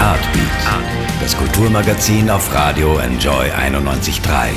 [0.00, 0.80] Artbeat,
[1.20, 4.50] das Kulturmagazin auf Radio Enjoy 91.3.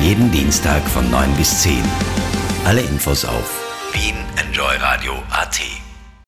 [0.00, 1.82] Jeden Dienstag von 9 bis 10.
[2.64, 3.60] Alle Infos auf
[3.92, 5.85] wienenjoyradio.at.